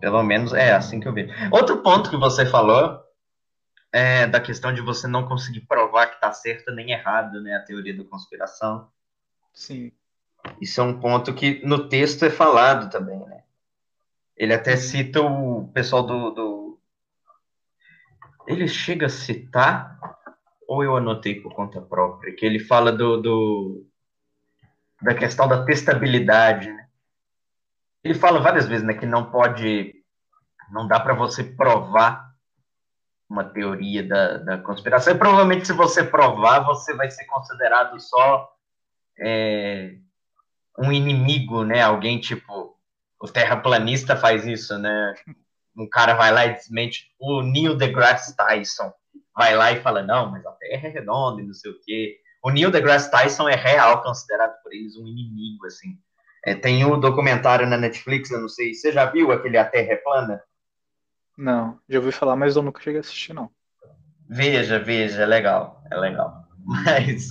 Pelo 0.00 0.22
menos 0.22 0.52
é 0.52 0.72
assim 0.72 1.00
que 1.00 1.08
eu 1.08 1.12
vejo. 1.12 1.32
Outro 1.50 1.82
ponto 1.82 2.08
que 2.08 2.16
você 2.16 2.46
falou 2.46 3.03
é, 3.94 4.26
da 4.26 4.40
questão 4.40 4.74
de 4.74 4.80
você 4.80 5.06
não 5.06 5.28
conseguir 5.28 5.60
provar 5.60 6.08
que 6.08 6.16
está 6.16 6.32
certo 6.32 6.72
nem 6.72 6.90
errado, 6.90 7.40
né? 7.40 7.54
A 7.54 7.62
teoria 7.62 7.96
da 7.96 8.02
conspiração. 8.02 8.90
Sim. 9.52 9.92
Isso 10.60 10.80
é 10.80 10.84
um 10.84 10.98
ponto 10.98 11.32
que 11.32 11.64
no 11.64 11.88
texto 11.88 12.24
é 12.24 12.30
falado 12.30 12.90
também, 12.90 13.20
né? 13.20 13.44
Ele 14.36 14.52
até 14.52 14.72
uhum. 14.72 14.76
cita 14.78 15.22
o 15.22 15.68
pessoal 15.68 16.02
do, 16.04 16.30
do... 16.32 16.80
Ele 18.48 18.66
chega 18.66 19.06
a 19.06 19.08
citar, 19.08 19.96
ou 20.66 20.82
eu 20.82 20.96
anotei 20.96 21.40
por 21.40 21.54
conta 21.54 21.80
própria, 21.80 22.34
que 22.34 22.44
ele 22.44 22.58
fala 22.58 22.90
do, 22.90 23.22
do... 23.22 23.86
da 25.00 25.14
questão 25.14 25.46
da 25.46 25.64
testabilidade, 25.64 26.68
né? 26.68 26.88
Ele 28.02 28.14
fala 28.14 28.40
várias 28.40 28.66
vezes, 28.66 28.84
né, 28.84 28.94
que 28.94 29.06
não 29.06 29.30
pode, 29.30 29.94
não 30.72 30.88
dá 30.88 30.98
para 30.98 31.14
você 31.14 31.44
provar 31.44 32.33
uma 33.34 33.44
teoria 33.44 34.06
da, 34.06 34.38
da 34.38 34.58
conspiração. 34.58 35.12
E 35.12 35.18
provavelmente, 35.18 35.66
se 35.66 35.72
você 35.72 36.04
provar, 36.04 36.60
você 36.60 36.94
vai 36.94 37.10
ser 37.10 37.24
considerado 37.26 38.00
só 38.00 38.48
é, 39.18 39.96
um 40.78 40.92
inimigo, 40.92 41.64
né? 41.64 41.82
Alguém 41.82 42.20
tipo 42.20 42.74
o 43.20 43.28
terraplanista 43.28 44.16
faz 44.16 44.46
isso, 44.46 44.78
né? 44.78 45.14
Um 45.76 45.88
cara 45.88 46.14
vai 46.14 46.30
lá 46.30 46.46
e 46.46 46.54
desmente 46.54 47.10
o 47.18 47.42
Neil 47.42 47.76
deGrasse 47.76 48.36
Tyson 48.36 48.92
vai 49.34 49.56
lá 49.56 49.72
e 49.72 49.80
fala 49.80 50.02
não, 50.02 50.30
mas 50.30 50.46
a 50.46 50.52
Terra 50.52 50.88
é 50.88 50.90
redonda 50.90 51.42
e 51.42 51.46
não 51.46 51.54
sei 51.54 51.72
o 51.72 51.80
quê. 51.80 52.18
O 52.42 52.50
Neil 52.50 52.70
deGrasse 52.70 53.10
Tyson 53.10 53.48
é 53.48 53.56
real 53.56 54.02
considerado 54.02 54.54
por 54.62 54.72
eles 54.72 54.96
um 54.96 55.06
inimigo, 55.06 55.66
assim. 55.66 55.98
É, 56.44 56.54
tem 56.54 56.84
um 56.84 57.00
documentário 57.00 57.66
na 57.66 57.76
Netflix, 57.76 58.30
eu 58.30 58.40
não 58.40 58.48
sei, 58.48 58.74
você 58.74 58.92
já 58.92 59.06
viu 59.06 59.32
aquele 59.32 59.56
A 59.56 59.64
Terra 59.64 59.94
é 59.94 59.96
Plana? 59.96 60.42
Não, 61.36 61.80
já 61.88 61.98
ouvi 61.98 62.12
falar, 62.12 62.36
mas 62.36 62.56
eu 62.56 62.62
nunca 62.62 62.80
cheguei 62.80 62.98
a 62.98 63.00
assistir, 63.00 63.32
não. 63.32 63.50
Veja, 64.28 64.78
veja, 64.78 65.22
é 65.22 65.26
legal, 65.26 65.82
é 65.90 65.96
legal. 65.96 66.44
Mas 66.64 67.28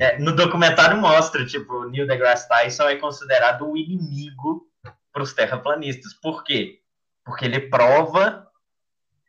é, 0.00 0.18
no 0.18 0.34
documentário 0.34 1.00
mostra, 1.00 1.46
tipo, 1.46 1.84
Neil 1.84 2.08
deGrasse 2.08 2.48
Tyson 2.48 2.88
é 2.88 2.96
considerado 2.96 3.70
o 3.70 3.76
inimigo 3.76 4.68
para 5.12 5.22
os 5.22 5.32
terraplanistas. 5.32 6.12
Por 6.14 6.42
quê? 6.42 6.80
Porque 7.24 7.44
ele 7.44 7.60
prova, 7.60 8.48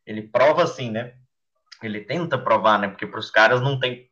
ele 0.03 0.23
prova 0.23 0.63
assim, 0.63 0.89
né? 0.89 1.13
Ele 1.83 2.01
tenta 2.01 2.39
provar, 2.39 2.79
né? 2.79 2.87
Porque 2.87 3.05
para 3.05 3.19
os 3.19 3.29
caras 3.29 3.61
não 3.61 3.79
tem, 3.79 4.09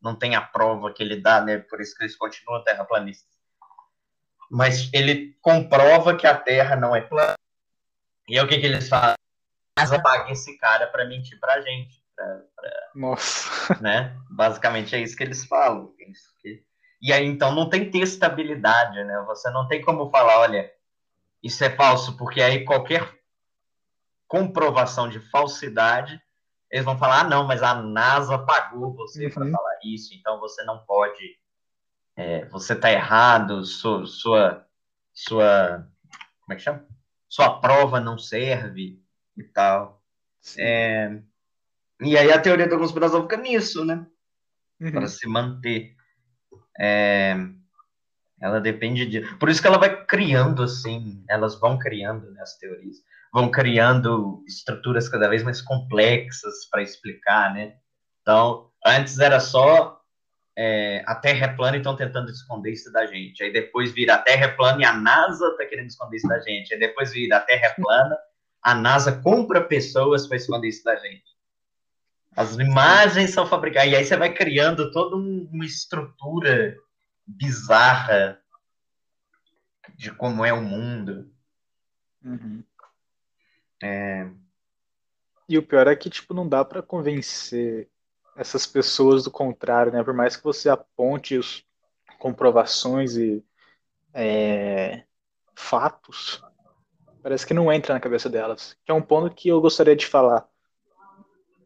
não 0.00 0.14
tem 0.14 0.34
a 0.34 0.40
prova 0.40 0.92
que 0.92 1.02
ele 1.02 1.20
dá, 1.20 1.42
né? 1.42 1.58
Por 1.58 1.80
isso 1.80 1.94
que 1.94 2.02
eles 2.02 2.16
continuam 2.16 2.64
terraplanistas. 2.64 3.28
Mas 4.50 4.90
ele 4.94 5.36
comprova 5.42 6.16
que 6.16 6.26
a 6.26 6.34
Terra 6.34 6.74
não 6.74 6.96
é 6.96 7.02
plana. 7.02 7.34
E 8.26 8.38
é 8.38 8.42
o 8.42 8.48
que, 8.48 8.58
que 8.58 8.66
eles 8.66 8.88
fazem? 8.88 9.16
Casa 9.80 10.02
paga 10.02 10.30
esse 10.30 10.56
cara 10.58 10.86
para 10.86 11.04
mentir 11.04 11.38
pra 11.38 11.60
gente. 11.60 12.02
Pra, 12.14 12.40
pra, 12.56 12.70
Nossa. 12.94 13.50
Né? 13.80 14.16
Basicamente 14.30 14.94
é 14.94 15.00
isso 15.00 15.16
que 15.16 15.22
eles 15.22 15.44
falam. 15.44 15.92
Que... 16.42 16.62
E 17.02 17.12
aí, 17.12 17.26
então, 17.26 17.54
não 17.54 17.68
tem 17.68 17.90
testabilidade, 17.90 19.02
né? 19.04 19.24
Você 19.26 19.50
não 19.50 19.66
tem 19.66 19.80
como 19.82 20.10
falar, 20.10 20.38
olha, 20.40 20.70
isso 21.42 21.64
é 21.64 21.70
falso, 21.70 22.16
porque 22.16 22.42
aí 22.42 22.64
qualquer 22.64 23.20
comprovação 24.28 25.08
de 25.08 25.18
falsidade, 25.18 26.22
eles 26.70 26.84
vão 26.84 26.98
falar: 26.98 27.20
ah, 27.20 27.24
não, 27.24 27.44
mas 27.44 27.62
a 27.62 27.74
NASA 27.74 28.38
pagou 28.38 28.94
você 28.94 29.26
uhum. 29.26 29.32
para 29.32 29.50
falar 29.50 29.78
isso, 29.84 30.14
então 30.14 30.38
você 30.38 30.62
não 30.62 30.78
pode, 30.84 31.36
é, 32.16 32.44
você 32.46 32.74
está 32.74 32.92
errado, 32.92 33.64
sua, 33.64 34.06
sua, 34.06 34.66
sua, 35.12 35.88
como 36.42 36.52
é 36.52 36.56
que 36.56 36.62
chama? 36.62 36.86
Sua 37.28 37.60
prova 37.60 37.98
não 37.98 38.18
serve 38.18 38.99
e 39.40 39.44
tal. 39.44 40.02
É, 40.58 41.20
e 42.00 42.16
aí 42.16 42.32
a 42.32 42.40
teoria 42.40 42.68
da 42.68 42.78
conspiração 42.78 43.22
fica 43.22 43.36
nisso, 43.36 43.84
né? 43.84 44.06
Uhum. 44.80 44.92
Para 44.92 45.06
se 45.08 45.26
manter. 45.28 45.94
É, 46.78 47.36
ela 48.40 48.60
depende 48.60 49.04
de. 49.06 49.20
Por 49.36 49.48
isso 49.48 49.60
que 49.60 49.66
ela 49.66 49.78
vai 49.78 50.04
criando, 50.06 50.62
assim, 50.62 51.24
elas 51.28 51.58
vão 51.60 51.78
criando 51.78 52.30
né, 52.30 52.40
as 52.40 52.56
teorias, 52.56 52.96
vão 53.32 53.50
criando 53.50 54.42
estruturas 54.46 55.08
cada 55.08 55.28
vez 55.28 55.42
mais 55.42 55.60
complexas 55.60 56.66
para 56.70 56.82
explicar, 56.82 57.52
né? 57.52 57.74
Então, 58.22 58.70
antes 58.84 59.18
era 59.18 59.38
só 59.40 60.00
é, 60.56 61.02
a 61.06 61.14
Terra 61.14 61.46
é 61.46 61.56
plana 61.56 61.76
e 61.76 61.80
estão 61.80 61.96
tentando 61.96 62.30
esconder 62.30 62.72
isso 62.72 62.92
da 62.92 63.06
gente. 63.06 63.42
Aí 63.42 63.52
depois 63.52 63.92
vira 63.92 64.14
a 64.14 64.18
Terra 64.18 64.46
é 64.46 64.48
plana 64.48 64.80
e 64.80 64.84
a 64.84 64.92
NASA 64.92 65.46
está 65.48 65.64
querendo 65.66 65.88
esconder 65.88 66.16
isso 66.16 66.28
da 66.28 66.38
gente. 66.40 66.74
Aí 66.74 66.80
depois 66.80 67.12
vira 67.12 67.36
a 67.36 67.40
Terra 67.40 67.66
é 67.66 67.74
plana, 67.74 68.18
a 68.62 68.74
NASA 68.74 69.20
compra 69.20 69.62
pessoas 69.62 70.26
para 70.26 70.36
esconder 70.36 70.68
isso 70.68 70.84
da 70.84 70.96
gente. 70.96 71.30
As 72.36 72.56
imagens 72.56 73.30
são 73.30 73.46
fabricadas. 73.46 73.90
E 73.90 73.96
aí 73.96 74.04
você 74.04 74.16
vai 74.16 74.32
criando 74.32 74.90
toda 74.92 75.16
uma 75.16 75.64
estrutura 75.64 76.76
bizarra 77.26 78.40
de 79.94 80.12
como 80.12 80.44
é 80.44 80.52
o 80.52 80.62
mundo. 80.62 81.30
Uhum. 82.24 82.62
É... 83.82 84.28
E 85.48 85.58
o 85.58 85.62
pior 85.62 85.88
é 85.88 85.96
que, 85.96 86.08
tipo, 86.08 86.32
não 86.32 86.48
dá 86.48 86.64
para 86.64 86.82
convencer 86.82 87.88
essas 88.36 88.66
pessoas 88.66 89.24
do 89.24 89.30
contrário, 89.30 89.92
né? 89.92 90.02
Por 90.02 90.14
mais 90.14 90.36
que 90.36 90.44
você 90.44 90.68
aponte 90.68 91.36
os 91.36 91.64
comprovações 92.18 93.16
e 93.16 93.44
é, 94.14 95.04
fatos, 95.54 96.42
parece 97.22 97.46
que 97.46 97.54
não 97.54 97.72
entra 97.72 97.94
na 97.94 98.00
cabeça 98.00 98.28
delas. 98.28 98.76
Que 98.84 98.90
é 98.90 98.94
um 98.94 99.02
ponto 99.02 99.34
que 99.34 99.48
eu 99.48 99.60
gostaria 99.60 99.96
de 99.96 100.06
falar 100.06 100.48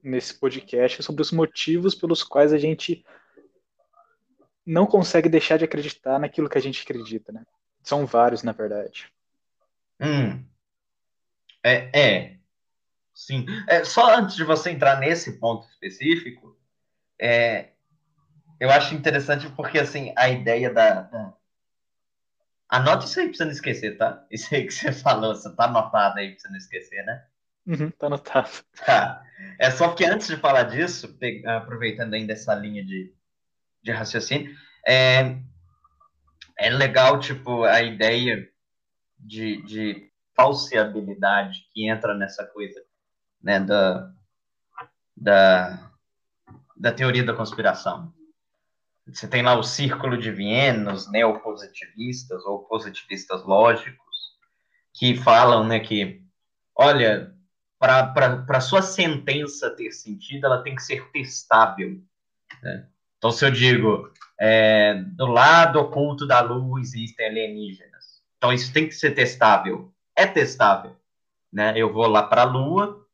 nesse 0.03 0.35
podcast 0.35 1.03
sobre 1.03 1.23
os 1.23 1.33
motivos 1.33 1.95
pelos 1.95 2.23
quais 2.23 2.53
a 2.53 2.59
gente 2.59 3.05
não 4.67 4.87
consegue 4.87 5.29
deixar 5.29 5.57
de 5.57 5.65
acreditar 5.65 6.19
naquilo 6.19 6.49
que 6.49 6.59
a 6.59 6.61
gente 6.61 6.83
acredita, 6.83 7.33
né? 7.33 7.45
São 7.83 8.07
vários, 8.07 8.43
na 8.43 8.53
verdade. 8.53 9.13
Hum. 10.01 10.45
É, 11.63 11.91
é. 11.99 12.37
Sim. 13.15 13.47
É, 13.69 13.85
só 13.85 14.15
antes 14.17 14.37
de 14.37 14.45
você 14.45 14.71
entrar 14.71 14.99
nesse 14.99 15.39
ponto 15.39 15.69
específico, 15.69 16.57
é, 17.19 17.71
eu 18.59 18.71
acho 18.71 18.95
interessante 18.95 19.49
porque, 19.51 19.79
assim, 19.79 20.13
a 20.17 20.29
ideia 20.29 20.73
da, 20.73 21.03
da... 21.03 21.35
Anota 22.75 23.05
isso 23.05 23.21
aí 23.21 23.29
pra 23.29 23.37
você 23.37 23.45
não 23.45 23.53
esquecer, 23.53 23.97
tá? 23.97 24.27
Isso 24.29 24.53
aí 24.53 24.67
que 24.67 24.75
você 24.75 24.91
falou, 24.93 25.33
você 25.33 25.55
tá 25.55 25.67
anotado 25.67 26.19
aí 26.19 26.33
pra 26.33 26.41
você 26.41 26.49
não 26.49 26.57
esquecer, 26.57 27.05
né? 27.05 27.25
Uhum, 27.65 27.89
tá 27.93 28.09
anotado. 28.09 28.51
Tá. 28.85 29.23
É 29.61 29.71
só 29.71 29.87
porque 29.87 30.05
antes 30.05 30.27
de 30.27 30.37
falar 30.37 30.65
disso, 30.65 31.17
aproveitando 31.47 32.15
ainda 32.15 32.33
essa 32.33 32.53
linha 32.53 32.85
de, 32.85 33.15
de 33.81 33.93
raciocínio, 33.93 34.57
é, 34.85 35.39
é 36.59 36.69
legal, 36.69 37.21
tipo, 37.21 37.63
a 37.63 37.81
ideia 37.81 38.49
de, 39.17 39.63
de 39.63 40.11
falseabilidade 40.35 41.69
que 41.73 41.89
entra 41.89 42.13
nessa 42.13 42.45
coisa, 42.45 42.83
né, 43.41 43.61
da, 43.61 44.13
da, 45.17 45.93
da 46.77 46.91
teoria 46.91 47.23
da 47.25 47.35
conspiração. 47.35 48.13
Você 49.07 49.29
tem 49.29 49.43
lá 49.43 49.55
o 49.59 49.63
círculo 49.63 50.17
de 50.17 50.31
Viena, 50.31 50.93
os 50.93 51.11
neopositivistas 51.11 52.45
ou 52.47 52.61
positivistas 52.61 53.45
lógicos, 53.45 54.35
que 54.95 55.17
falam, 55.17 55.67
né, 55.67 55.81
que, 55.81 56.23
olha, 56.75 57.35
para 57.79 58.61
sua 58.61 58.81
sentença 58.81 59.71
ter 59.71 59.91
sentido, 59.93 60.47
ela 60.47 60.63
tem 60.63 60.75
que 60.75 60.83
ser 60.83 61.11
testável. 61.11 62.01
Né? 62.63 62.89
Então, 63.19 63.31
se 63.31 63.45
eu 63.45 63.51
digo, 63.51 64.11
é, 64.39 64.95
do 64.95 65.27
lado 65.27 65.79
oculto 65.79 66.27
da 66.27 66.41
Lua 66.41 66.81
existem 66.81 67.27
alienígenas, 67.27 68.23
então 68.39 68.53
isso 68.53 68.73
tem 68.73 68.87
que 68.87 68.95
ser 68.95 69.11
testável. 69.13 69.93
É 70.17 70.27
testável. 70.27 70.97
Né? 71.53 71.75
Eu 71.77 71.93
vou 71.93 72.07
lá 72.07 72.23
para 72.23 72.43
a 72.43 72.45
Lua, 72.45 73.07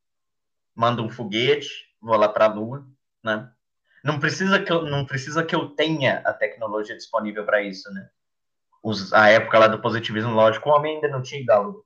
mando 0.75 1.03
um 1.03 1.11
foguete, 1.11 1.69
vou 2.01 2.17
lá 2.17 2.29
para 2.29 2.45
a 2.45 2.53
Lua. 2.53 2.87
Né? 3.23 3.51
Não, 4.05 4.19
precisa 4.19 4.61
que 4.61 4.73
eu, 4.73 4.85
não 4.85 5.05
precisa 5.05 5.45
que 5.45 5.55
eu 5.55 5.69
tenha 5.71 6.19
a 6.25 6.33
tecnologia 6.33 6.97
disponível 6.97 7.45
para 7.45 7.63
isso. 7.63 7.93
Né? 7.93 8.09
Os, 8.83 9.13
a 9.13 9.29
época 9.29 9.59
lá 9.59 9.69
do 9.69 9.81
positivismo 9.81 10.33
lógico, 10.33 10.69
o 10.69 10.73
homem 10.73 10.97
ainda 10.97 11.09
não 11.09 11.23
tinha 11.23 11.41
ido 11.41 11.51
à 11.51 11.59
Lua. 11.59 11.85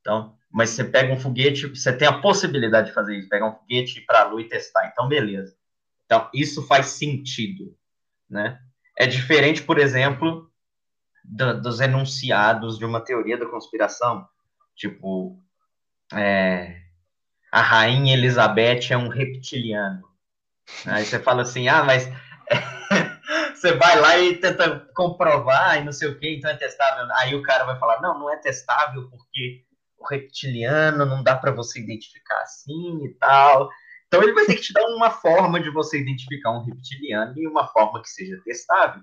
Então, 0.00 0.36
mas 0.50 0.70
você 0.70 0.84
pega 0.84 1.12
um 1.12 1.18
foguete, 1.18 1.66
você 1.66 1.92
tem 1.92 2.06
a 2.06 2.20
possibilidade 2.20 2.88
de 2.88 2.94
fazer 2.94 3.16
isso, 3.16 3.28
pegar 3.28 3.48
um 3.48 3.54
foguete, 3.54 4.00
para 4.02 4.20
a 4.20 4.24
Lua 4.24 4.40
e 4.40 4.48
testar. 4.48 4.86
Então, 4.86 5.08
beleza. 5.08 5.56
Então, 6.04 6.30
isso 6.32 6.66
faz 6.66 6.86
sentido, 6.86 7.76
né? 8.30 8.60
É 8.96 9.06
diferente, 9.06 9.62
por 9.62 9.78
exemplo, 9.78 10.50
do, 11.24 11.60
dos 11.60 11.80
enunciados 11.80 12.78
de 12.78 12.84
uma 12.84 13.00
teoria 13.00 13.36
da 13.36 13.46
conspiração, 13.46 14.26
tipo, 14.74 15.38
é, 16.14 16.80
a 17.50 17.60
rainha 17.60 18.14
Elizabeth 18.14 18.90
é 18.90 18.96
um 18.96 19.08
reptiliano. 19.08 20.06
Aí 20.86 21.04
você 21.04 21.18
fala 21.18 21.42
assim, 21.42 21.68
ah, 21.68 21.84
mas 21.84 22.08
você 23.54 23.72
vai 23.72 24.00
lá 24.00 24.18
e 24.18 24.36
tenta 24.36 24.80
comprovar 24.94 25.78
e 25.78 25.84
não 25.84 25.92
sei 25.92 26.08
o 26.08 26.18
que, 26.18 26.36
então 26.36 26.50
é 26.50 26.56
testável. 26.56 27.06
Aí 27.16 27.34
o 27.34 27.42
cara 27.42 27.64
vai 27.64 27.78
falar, 27.78 28.00
não, 28.00 28.18
não 28.18 28.32
é 28.32 28.36
testável 28.36 29.08
porque 29.10 29.64
o 29.98 30.06
reptiliano 30.06 31.06
não 31.06 31.22
dá 31.22 31.36
para 31.36 31.50
você 31.50 31.80
identificar 31.80 32.40
assim 32.42 33.04
e 33.04 33.14
tal. 33.14 33.68
Então 34.06 34.22
ele 34.22 34.34
vai 34.34 34.46
ter 34.46 34.54
que 34.54 34.62
te 34.62 34.72
dar 34.72 34.86
uma 34.86 35.10
forma 35.10 35.60
de 35.60 35.70
você 35.70 35.98
identificar 36.00 36.52
um 36.52 36.64
reptiliano 36.64 37.34
e 37.36 37.46
uma 37.46 37.66
forma 37.66 38.00
que 38.00 38.08
seja 38.08 38.40
testável. 38.44 39.02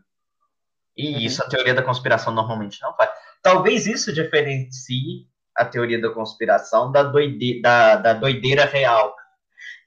E 0.95 1.13
uhum. 1.13 1.19
isso 1.19 1.43
a 1.43 1.47
teoria 1.47 1.73
da 1.73 1.81
conspiração 1.81 2.33
normalmente 2.33 2.81
não 2.81 2.95
faz. 2.95 3.09
Talvez 3.41 3.85
isso 3.85 4.13
diferencie 4.13 5.27
a 5.55 5.65
teoria 5.65 6.01
da 6.01 6.09
conspiração 6.09 6.91
da, 6.91 7.03
doide 7.03 7.61
da, 7.61 7.97
da 7.97 8.13
doideira 8.13 8.65
real. 8.65 9.15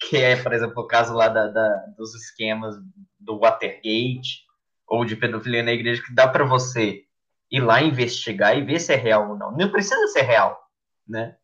Que 0.00 0.16
é, 0.16 0.42
por 0.42 0.52
exemplo, 0.52 0.82
o 0.82 0.86
caso 0.86 1.14
lá 1.14 1.28
da, 1.28 1.48
da, 1.48 1.86
dos 1.96 2.14
esquemas 2.14 2.76
do 3.18 3.38
Watergate 3.38 4.44
ou 4.86 5.04
de 5.04 5.16
pedofilia 5.16 5.62
na 5.62 5.72
igreja, 5.72 6.02
que 6.02 6.14
dá 6.14 6.28
para 6.28 6.44
você 6.44 7.04
ir 7.50 7.60
lá 7.60 7.82
investigar 7.82 8.56
e 8.56 8.62
ver 8.62 8.78
se 8.80 8.92
é 8.92 8.96
real 8.96 9.30
ou 9.30 9.36
não. 9.36 9.52
Não 9.52 9.70
precisa 9.70 10.06
ser 10.08 10.22
real, 10.22 10.68
né? 11.06 11.36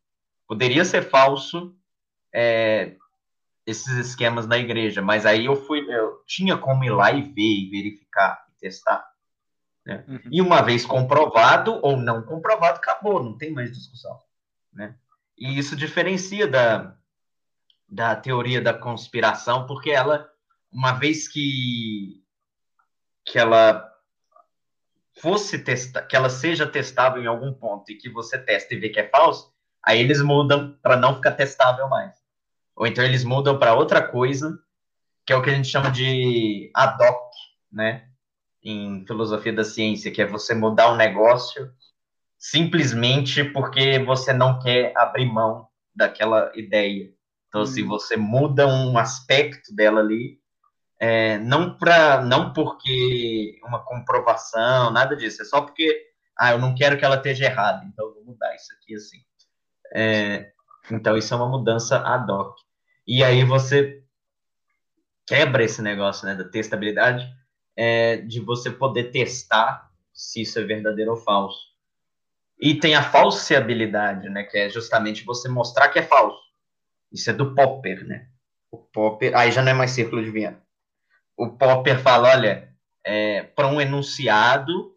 Poderia 0.47 0.85
ser 0.85 1.03
falso, 1.03 1.75
é, 2.33 2.95
esses 3.67 3.93
esquemas 3.97 4.47
na 4.47 4.59
igreja, 4.59 5.01
mas 5.01 5.25
aí 5.25 5.47
eu 5.47 5.57
fui, 5.57 5.81
eu 5.89 6.23
tinha 6.27 6.57
como 6.57 6.85
ir 6.85 6.91
lá 6.91 7.13
e 7.13 7.23
ver, 7.23 7.43
e 7.43 7.71
verificar, 7.71 8.45
e 8.51 8.61
testar. 8.61 9.07
Né? 9.85 10.05
Uhum. 10.07 10.21
E 10.31 10.41
uma 10.41 10.63
vez 10.63 10.85
comprovado 10.85 11.79
ou 11.83 11.97
não 11.97 12.23
comprovado, 12.23 12.79
acabou, 12.79 13.23
não 13.23 13.37
tem 13.37 13.53
mais 13.53 13.73
discussão. 13.73 14.19
Né? 14.73 14.97
E 15.39 15.59
isso 15.59 15.77
diferencia 15.77 16.47
da, 16.47 16.97
da 17.93 18.17
teoria 18.17 18.59
da 18.59 18.73
conspiração, 18.73 19.67
porque 19.67 19.91
ela, 19.91 20.27
uma 20.73 20.93
vez 20.93 21.29
que, 21.29 22.25
que 23.23 23.39
ela 23.39 23.87
fosse 25.21 25.59
testa, 25.59 26.01
que 26.01 26.17
ela 26.17 26.31
seja 26.31 26.67
testável 26.67 27.23
em 27.23 27.27
algum 27.27 27.53
ponto 27.53 27.93
e 27.93 27.97
que 27.97 28.09
você 28.09 28.39
testa 28.39 28.73
e 28.73 28.79
vê 28.79 28.89
que 28.89 28.99
é 28.99 29.11
falso, 29.11 29.53
aí 29.83 30.01
eles 30.01 30.23
mudam 30.23 30.75
para 30.81 30.97
não 30.97 31.17
ficar 31.17 31.33
testável 31.33 31.87
mais. 31.87 32.17
Ou 32.75 32.87
então 32.87 33.05
eles 33.05 33.25
mudam 33.25 33.59
para 33.59 33.75
outra 33.75 34.03
coisa, 34.03 34.59
que 35.27 35.33
é 35.35 35.37
o 35.37 35.43
que 35.43 35.51
a 35.51 35.55
gente 35.55 35.69
chama 35.69 35.91
de 35.91 36.71
ad 36.75 36.97
hoc, 37.05 37.31
né? 37.71 38.09
Em 38.65 39.05
filosofia 39.07 39.53
da 39.53 39.65
ciência, 39.65 40.11
que 40.11 40.23
é 40.23 40.27
você 40.27 40.55
mudar 40.55 40.91
um 40.91 40.97
negócio 40.97 41.71
simplesmente 42.39 43.45
porque 43.45 43.99
você 43.99 44.33
não 44.33 44.59
quer 44.59 44.97
abrir 44.97 45.27
mão 45.27 45.69
daquela 45.95 46.51
ideia. 46.55 47.13
Então, 47.53 47.63
hum. 47.63 47.67
se 47.67 47.83
você 47.83 48.17
muda 48.17 48.67
um 48.67 48.97
aspecto 48.97 49.77
dela 49.77 50.01
ali, 50.01 50.41
é, 50.99 51.37
não 51.37 51.77
para 51.77 52.23
não 52.23 52.51
porque 52.55 53.61
uma 53.63 53.85
comprovação, 53.85 54.91
nada 54.91 55.15
disso, 55.15 55.43
é 55.43 55.45
só 55.45 55.61
porque 55.61 56.07
ah, 56.39 56.53
eu 56.53 56.59
não 56.59 56.75
quero 56.75 56.97
que 56.97 57.05
ela 57.05 57.17
esteja 57.17 57.45
errada, 57.45 57.85
então 57.85 58.07
eu 58.07 58.15
vou 58.15 58.25
mudar 58.25 58.55
isso 58.55 58.73
aqui 58.73 58.95
assim. 58.95 59.19
É, 59.95 60.51
então, 60.91 61.15
isso 61.15 61.35
é 61.35 61.37
uma 61.37 61.49
mudança 61.49 61.99
ad 61.99 62.33
hoc. 62.33 62.57
E 63.07 63.23
aí 63.23 63.45
você 63.45 64.03
quebra 65.27 65.63
esse 65.63 65.83
negócio 65.83 66.27
né, 66.27 66.35
da 66.35 66.45
testabilidade, 66.45 67.29
é, 67.77 68.17
de 68.17 68.41
você 68.41 68.71
poder 68.71 69.11
testar 69.11 69.91
se 70.15 70.41
isso 70.41 70.59
é 70.59 70.63
verdadeiro 70.63 71.11
ou 71.11 71.17
falso. 71.19 71.61
E 72.59 72.75
tem 72.75 72.95
a 72.95 73.03
falseabilidade, 73.03 74.31
né, 74.31 74.45
que 74.45 74.57
é 74.57 74.71
justamente 74.71 75.23
você 75.25 75.49
mostrar 75.51 75.91
que 75.91 75.99
é 75.99 76.03
falso. 76.03 76.42
Isso 77.13 77.31
é 77.31 77.33
do 77.33 77.55
Popper, 77.55 78.07
né? 78.07 78.29
O 78.71 78.79
Popper, 78.79 79.37
aí 79.37 79.53
já 79.53 79.63
não 79.63 79.71
é 79.71 79.75
mais 79.75 79.91
Círculo 79.91 80.23
de 80.25 80.31
Viena. 80.31 80.63
O 81.37 81.51
Popper 81.51 82.01
fala, 82.01 82.31
olha, 82.31 82.73
é, 83.05 83.43
para 83.43 83.67
um 83.67 83.81
enunciado, 83.81 84.97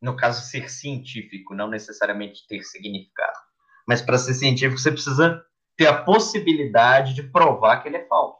no 0.00 0.16
caso 0.16 0.42
ser 0.42 0.70
científico, 0.70 1.54
não 1.54 1.68
necessariamente 1.68 2.46
ter 2.46 2.62
significado, 2.62 3.38
mas 3.86 4.00
para 4.00 4.18
ser 4.18 4.34
científico 4.34 4.80
você 4.80 4.90
precisa 4.90 5.44
ter 5.76 5.86
a 5.86 6.02
possibilidade 6.02 7.14
de 7.14 7.22
provar 7.22 7.82
que 7.82 7.88
ele 7.88 7.96
é 7.96 8.06
falso, 8.06 8.38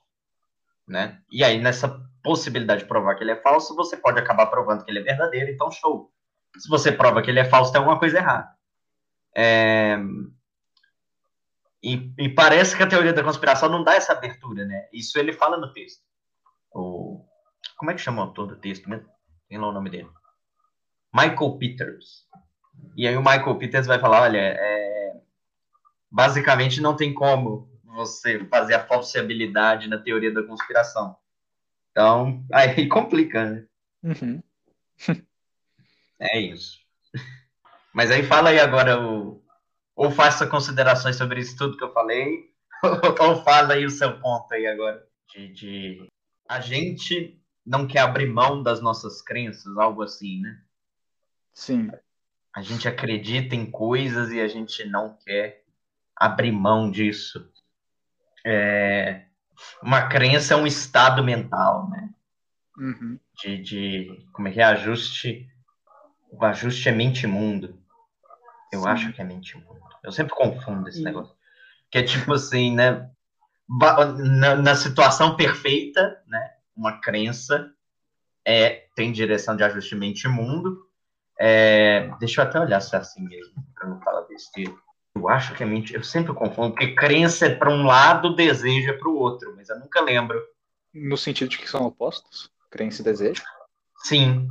né? 0.87 1.21
E 1.31 1.45
aí 1.45 1.61
nessa 1.61 1.89
possibilidade 2.23 2.83
de 2.83 2.89
provar 2.89 3.15
que 3.17 3.25
ele 3.25 3.33
é 3.33 3.43
falso, 3.43 3.75
você 3.75 3.97
pode 3.97 4.19
acabar 4.19 4.47
provando 4.47 4.85
que 4.85 4.91
ele 4.91 5.01
é 5.01 5.03
verdadeiro, 5.03 5.51
então 5.51 5.71
show. 5.71 6.11
Se 6.59 6.69
você 6.69 6.93
prova 6.93 7.23
que 7.23 7.31
ele 7.31 7.41
é 7.41 7.45
falso, 7.45 7.73
tem 7.73 7.79
alguma 7.79 7.99
coisa 7.99 8.19
errada. 8.19 8.49
É... 9.35 9.99
E, 11.83 12.13
e, 12.19 12.29
parece 12.29 12.77
que 12.77 12.83
a 12.83 12.87
teoria 12.87 13.13
da 13.13 13.25
conspiração 13.25 13.69
não 13.69 13.83
dá 13.83 13.95
essa 13.95 14.13
abertura, 14.13 14.67
né? 14.67 14.89
Isso 14.93 15.19
ele 15.19 15.33
fala 15.33 15.57
no 15.57 15.73
texto. 15.73 16.03
O... 16.71 17.25
Como 17.77 17.91
é 17.91 17.95
que 17.95 18.01
chama 18.01 18.23
o 18.23 18.27
autor 18.27 18.49
do 18.49 18.57
texto 18.57 18.89
mesmo? 18.89 19.09
Tem 19.49 19.59
lá 19.59 19.69
o 19.69 19.73
nome 19.73 19.89
dele. 19.89 20.09
Michael 21.13 21.59
Peters. 21.59 22.27
E 22.97 23.07
aí 23.07 23.17
o 23.17 23.23
Michael 23.23 23.57
Peters 23.57 23.87
vai 23.87 23.99
falar, 23.99 24.23
olha, 24.23 24.39
é... 24.39 25.21
basicamente 26.11 26.81
não 26.81 26.95
tem 26.95 27.15
como 27.15 27.71
você 27.85 28.45
fazer 28.47 28.75
a 28.75 28.87
falsibilidade 28.87 29.89
na 29.89 29.99
teoria 29.99 30.33
da 30.33 30.43
conspiração. 30.43 31.17
Então, 31.91 32.45
aí 32.53 32.89
complica, 32.89 33.45
né? 33.45 33.67
Uhum. 34.03 34.43
é 36.21 36.41
isso. 36.41 36.79
Mas 37.93 38.11
aí 38.11 38.23
fala 38.23 38.51
aí 38.51 38.61
agora 38.61 39.01
o, 39.01 39.20
ou 40.01 40.11
faça 40.11 40.47
considerações 40.47 41.17
sobre 41.17 41.43
isso 41.43 41.55
tudo 41.59 41.77
que 41.77 41.85
eu 41.85 41.93
falei, 41.93 42.51
ou 43.21 43.45
fala 43.45 43.75
aí 43.75 43.85
o 43.85 43.91
seu 43.91 44.19
ponto 44.19 44.51
aí 44.55 44.67
agora. 44.67 45.07
De, 45.29 45.49
de, 45.53 46.07
a 46.49 46.59
gente 46.59 47.39
não 47.67 47.87
quer 47.87 47.99
abrir 47.99 48.27
mão 48.27 48.63
das 48.63 48.81
nossas 48.81 49.21
crenças, 49.21 49.77
algo 49.77 50.03
assim, 50.03 50.41
né? 50.41 50.59
Sim. 51.53 51.91
A 52.51 52.63
gente 52.63 52.89
acredita 52.89 53.55
em 53.55 53.71
coisas 53.71 54.31
e 54.31 54.41
a 54.41 54.49
gente 54.49 54.87
não 54.87 55.19
quer 55.23 55.65
abrir 56.17 56.51
mão 56.51 56.91
disso. 56.91 57.53
É, 58.43 59.27
uma 59.83 60.09
crença 60.09 60.55
é 60.55 60.57
um 60.57 60.67
estado 60.67 61.23
mental, 61.23 61.91
né? 61.91 62.09
Uhum. 62.79 63.19
De, 63.35 63.59
de, 63.59 64.27
como 64.33 64.49
é 64.49 64.51
que 64.51 64.61
é? 64.61 64.65
Ajuste. 64.65 65.47
O 66.31 66.43
ajuste 66.43 66.89
é 66.89 66.93
mente-mundo. 66.93 67.80
Eu 68.73 68.83
Sim. 68.83 68.89
acho 68.89 69.13
que 69.13 69.21
é 69.21 69.25
mente-mundo. 69.25 69.81
Eu 70.03 70.13
sempre 70.13 70.35
confundo 70.35 70.89
esse 70.89 70.99
Sim. 70.99 71.05
negócio. 71.05 71.35
Que 71.91 71.99
é 71.99 72.03
tipo 72.03 72.33
assim, 72.33 72.75
né? 72.75 73.11
Na, 73.69 74.57
na, 74.57 74.75
situação 74.75 75.37
perfeita, 75.37 76.23
né? 76.27 76.55
Uma 76.77 77.01
crença 77.01 77.73
é, 78.45 78.87
tem 78.95 79.13
direção 79.13 79.57
de 79.57 79.63
ajustamento 79.63 80.29
mundo. 80.31 80.87
É, 81.39 82.11
deixa 82.19 82.41
eu 82.41 82.47
até 82.47 82.61
olhar 82.61 82.81
se 82.81 82.95
é 82.95 82.99
assim 82.99 83.23
mesmo, 83.23 83.65
para 83.75 83.89
não 83.89 84.01
falar 84.01 84.23
besteira. 84.23 84.75
Eu 85.15 85.29
acho 85.29 85.55
que 85.55 85.63
é 85.63 85.67
mentira. 85.67 85.99
Eu 85.99 86.05
sempre 86.05 86.33
confundo, 86.35 86.73
porque 86.73 86.95
crença 86.95 87.47
é 87.47 87.55
para 87.55 87.71
um 87.71 87.85
lado, 87.85 88.35
desejo 88.35 88.91
é 88.91 88.93
para 88.93 89.09
o 89.09 89.17
outro, 89.17 89.55
mas 89.57 89.69
eu 89.69 89.79
nunca 89.79 90.01
lembro. 90.01 90.41
No 90.93 91.17
sentido 91.17 91.49
de 91.49 91.59
que 91.59 91.69
são 91.69 91.87
opostos? 91.87 92.51
Crença 92.71 93.03
e 93.03 93.05
desejo? 93.05 93.43
Sim. 93.99 94.49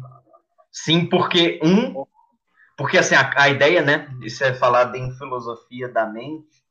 Sim, 0.71 1.05
porque 1.05 1.59
um 1.63 2.05
porque, 2.79 2.97
assim, 2.97 3.13
a, 3.13 3.29
a 3.35 3.49
ideia, 3.49 3.81
né? 3.81 4.07
Isso 4.21 4.41
é 4.41 4.53
falado 4.53 4.95
em 4.95 5.11
filosofia 5.11 5.89
da 5.89 6.05
mente 6.05 6.63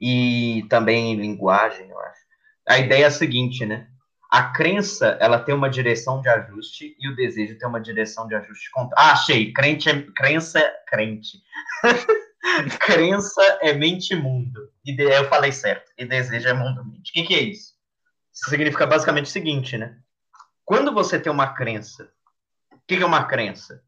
e 0.00 0.64
também 0.70 1.12
em 1.12 1.16
linguagem, 1.16 1.90
eu 1.90 1.98
acho. 1.98 2.20
A 2.68 2.78
ideia 2.78 3.02
é 3.02 3.06
a 3.08 3.10
seguinte, 3.10 3.66
né? 3.66 3.88
A 4.30 4.52
crença, 4.52 5.18
ela 5.20 5.40
tem 5.40 5.52
uma 5.52 5.68
direção 5.68 6.20
de 6.20 6.28
ajuste 6.28 6.96
e 7.00 7.08
o 7.08 7.16
desejo 7.16 7.58
tem 7.58 7.68
uma 7.68 7.80
direção 7.80 8.28
de 8.28 8.36
ajuste 8.36 8.70
contra. 8.70 8.96
Ah, 8.96 9.10
achei. 9.10 9.52
Crente 9.52 9.90
é, 9.90 10.02
crença 10.14 10.60
é 10.60 10.70
crente. 10.86 11.42
crença 12.78 13.42
é 13.60 13.72
mente-mundo. 13.72 14.70
E 14.84 14.94
de, 14.94 15.02
eu 15.02 15.28
falei 15.28 15.50
certo. 15.50 15.90
E 15.98 16.04
desejo 16.04 16.46
é 16.46 16.52
mundo-mente. 16.52 17.10
O 17.10 17.12
que, 17.12 17.24
que 17.24 17.34
é 17.34 17.40
isso? 17.40 17.74
Isso 18.32 18.48
significa 18.48 18.86
basicamente 18.86 19.26
o 19.26 19.30
seguinte, 19.30 19.76
né? 19.76 19.98
Quando 20.64 20.94
você 20.94 21.18
tem 21.18 21.32
uma 21.32 21.48
crença, 21.48 22.08
o 22.70 22.78
que, 22.86 22.96
que 22.96 23.02
é 23.02 23.06
uma 23.06 23.24
crença? 23.24 23.82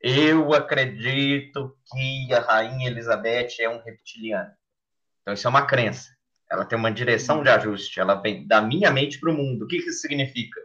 Eu 0.00 0.54
acredito 0.54 1.76
que 1.90 2.32
a 2.32 2.40
rainha 2.40 2.88
Elizabeth 2.88 3.56
é 3.60 3.68
um 3.68 3.82
reptiliano. 3.82 4.50
Então, 5.20 5.34
isso 5.34 5.46
é 5.46 5.50
uma 5.50 5.66
crença. 5.66 6.08
Ela 6.50 6.64
tem 6.64 6.78
uma 6.78 6.90
direção 6.90 7.42
de 7.42 7.50
ajuste. 7.50 8.00
Ela 8.00 8.14
vem 8.14 8.46
da 8.46 8.62
minha 8.62 8.90
mente 8.90 9.20
para 9.20 9.30
o 9.30 9.34
mundo. 9.34 9.64
O 9.64 9.68
que, 9.68 9.78
que 9.78 9.90
isso 9.90 10.00
significa? 10.00 10.58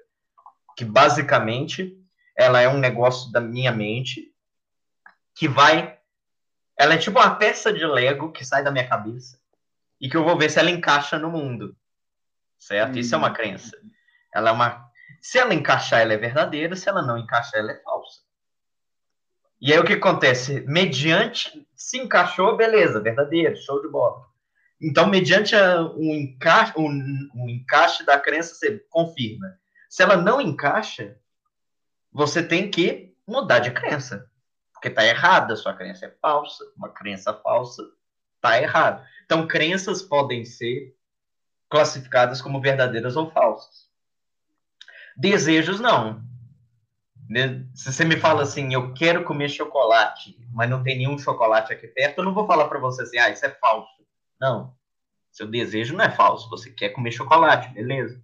Que, 0.77 0.85
basicamente, 0.85 1.97
ela 2.35 2.61
é 2.61 2.69
um 2.69 2.77
negócio 2.77 3.29
da 3.31 3.41
minha 3.41 3.73
mente 3.73 4.33
que 5.35 5.49
vai. 5.49 5.99
Ela 6.77 6.93
é 6.93 6.97
tipo 6.97 7.19
uma 7.19 7.35
peça 7.35 7.73
de 7.73 7.85
Lego 7.85 8.31
que 8.31 8.45
sai 8.45 8.63
da 8.63 8.71
minha 8.71 8.87
cabeça 8.87 9.37
e 9.99 10.09
que 10.09 10.15
eu 10.15 10.23
vou 10.23 10.37
ver 10.37 10.49
se 10.49 10.59
ela 10.59 10.71
encaixa 10.71 11.19
no 11.19 11.29
mundo. 11.29 11.75
Certo? 12.57 12.97
Isso 12.97 13.13
é 13.13 13.17
uma 13.17 13.31
crença. 13.31 13.77
Ela 14.33 14.49
é 14.49 14.53
uma. 14.53 14.89
Se 15.21 15.37
ela 15.37 15.53
encaixar, 15.53 16.01
ela 16.01 16.13
é 16.13 16.17
verdadeira. 16.17 16.75
Se 16.75 16.87
ela 16.87 17.01
não 17.01 17.17
encaixar, 17.17 17.59
ela 17.59 17.73
é 17.73 17.81
falsa. 17.81 18.24
E 19.65 19.73
aí 19.73 19.79
o 19.79 19.83
que 19.83 19.93
acontece? 19.93 20.63
Mediante, 20.67 21.67
se 21.75 21.97
encaixou, 21.97 22.55
beleza, 22.55 23.01
verdadeiro, 23.01 23.57
show 23.57 23.81
de 23.81 23.87
bola. 23.87 24.23
Então, 24.79 25.07
mediante 25.07 25.55
um 25.55 26.13
encaixe, 26.13 26.73
um, 26.77 27.29
um 27.33 27.49
encaixe 27.49 28.05
da 28.05 28.19
crença, 28.19 28.53
você 28.53 28.77
confirma. 28.91 29.57
Se 29.89 30.03
ela 30.03 30.17
não 30.17 30.39
encaixa, 30.39 31.17
você 32.11 32.43
tem 32.43 32.69
que 32.69 33.11
mudar 33.25 33.57
de 33.57 33.71
crença. 33.71 34.29
Porque 34.71 34.89
está 34.89 35.03
errada, 35.03 35.55
sua 35.55 35.73
crença 35.73 36.05
é 36.05 36.11
falsa. 36.21 36.63
Uma 36.77 36.89
crença 36.89 37.33
falsa 37.33 37.81
está 38.35 38.61
errada. 38.61 39.03
Então, 39.25 39.47
crenças 39.47 40.03
podem 40.03 40.45
ser 40.45 40.95
classificadas 41.67 42.39
como 42.39 42.61
verdadeiras 42.61 43.15
ou 43.15 43.31
falsas. 43.31 43.89
Desejos 45.17 45.79
não. 45.79 46.23
Né? 47.29 47.65
Se 47.73 47.91
você 47.91 48.05
me 48.05 48.17
fala 48.17 48.43
assim, 48.43 48.73
eu 48.73 48.93
quero 48.93 49.23
comer 49.23 49.49
chocolate, 49.49 50.37
mas 50.53 50.69
não 50.69 50.83
tem 50.83 50.97
nenhum 50.97 51.17
chocolate 51.17 51.73
aqui 51.73 51.87
perto, 51.87 52.19
eu 52.19 52.25
não 52.25 52.33
vou 52.33 52.45
falar 52.45 52.67
para 52.67 52.79
você 52.79 53.03
assim, 53.03 53.17
ah, 53.17 53.29
isso 53.29 53.45
é 53.45 53.49
falso. 53.49 54.05
Não. 54.39 54.75
Seu 55.31 55.47
desejo 55.47 55.95
não 55.95 56.05
é 56.05 56.11
falso, 56.11 56.49
você 56.49 56.69
quer 56.69 56.89
comer 56.89 57.11
chocolate, 57.11 57.73
beleza. 57.73 58.21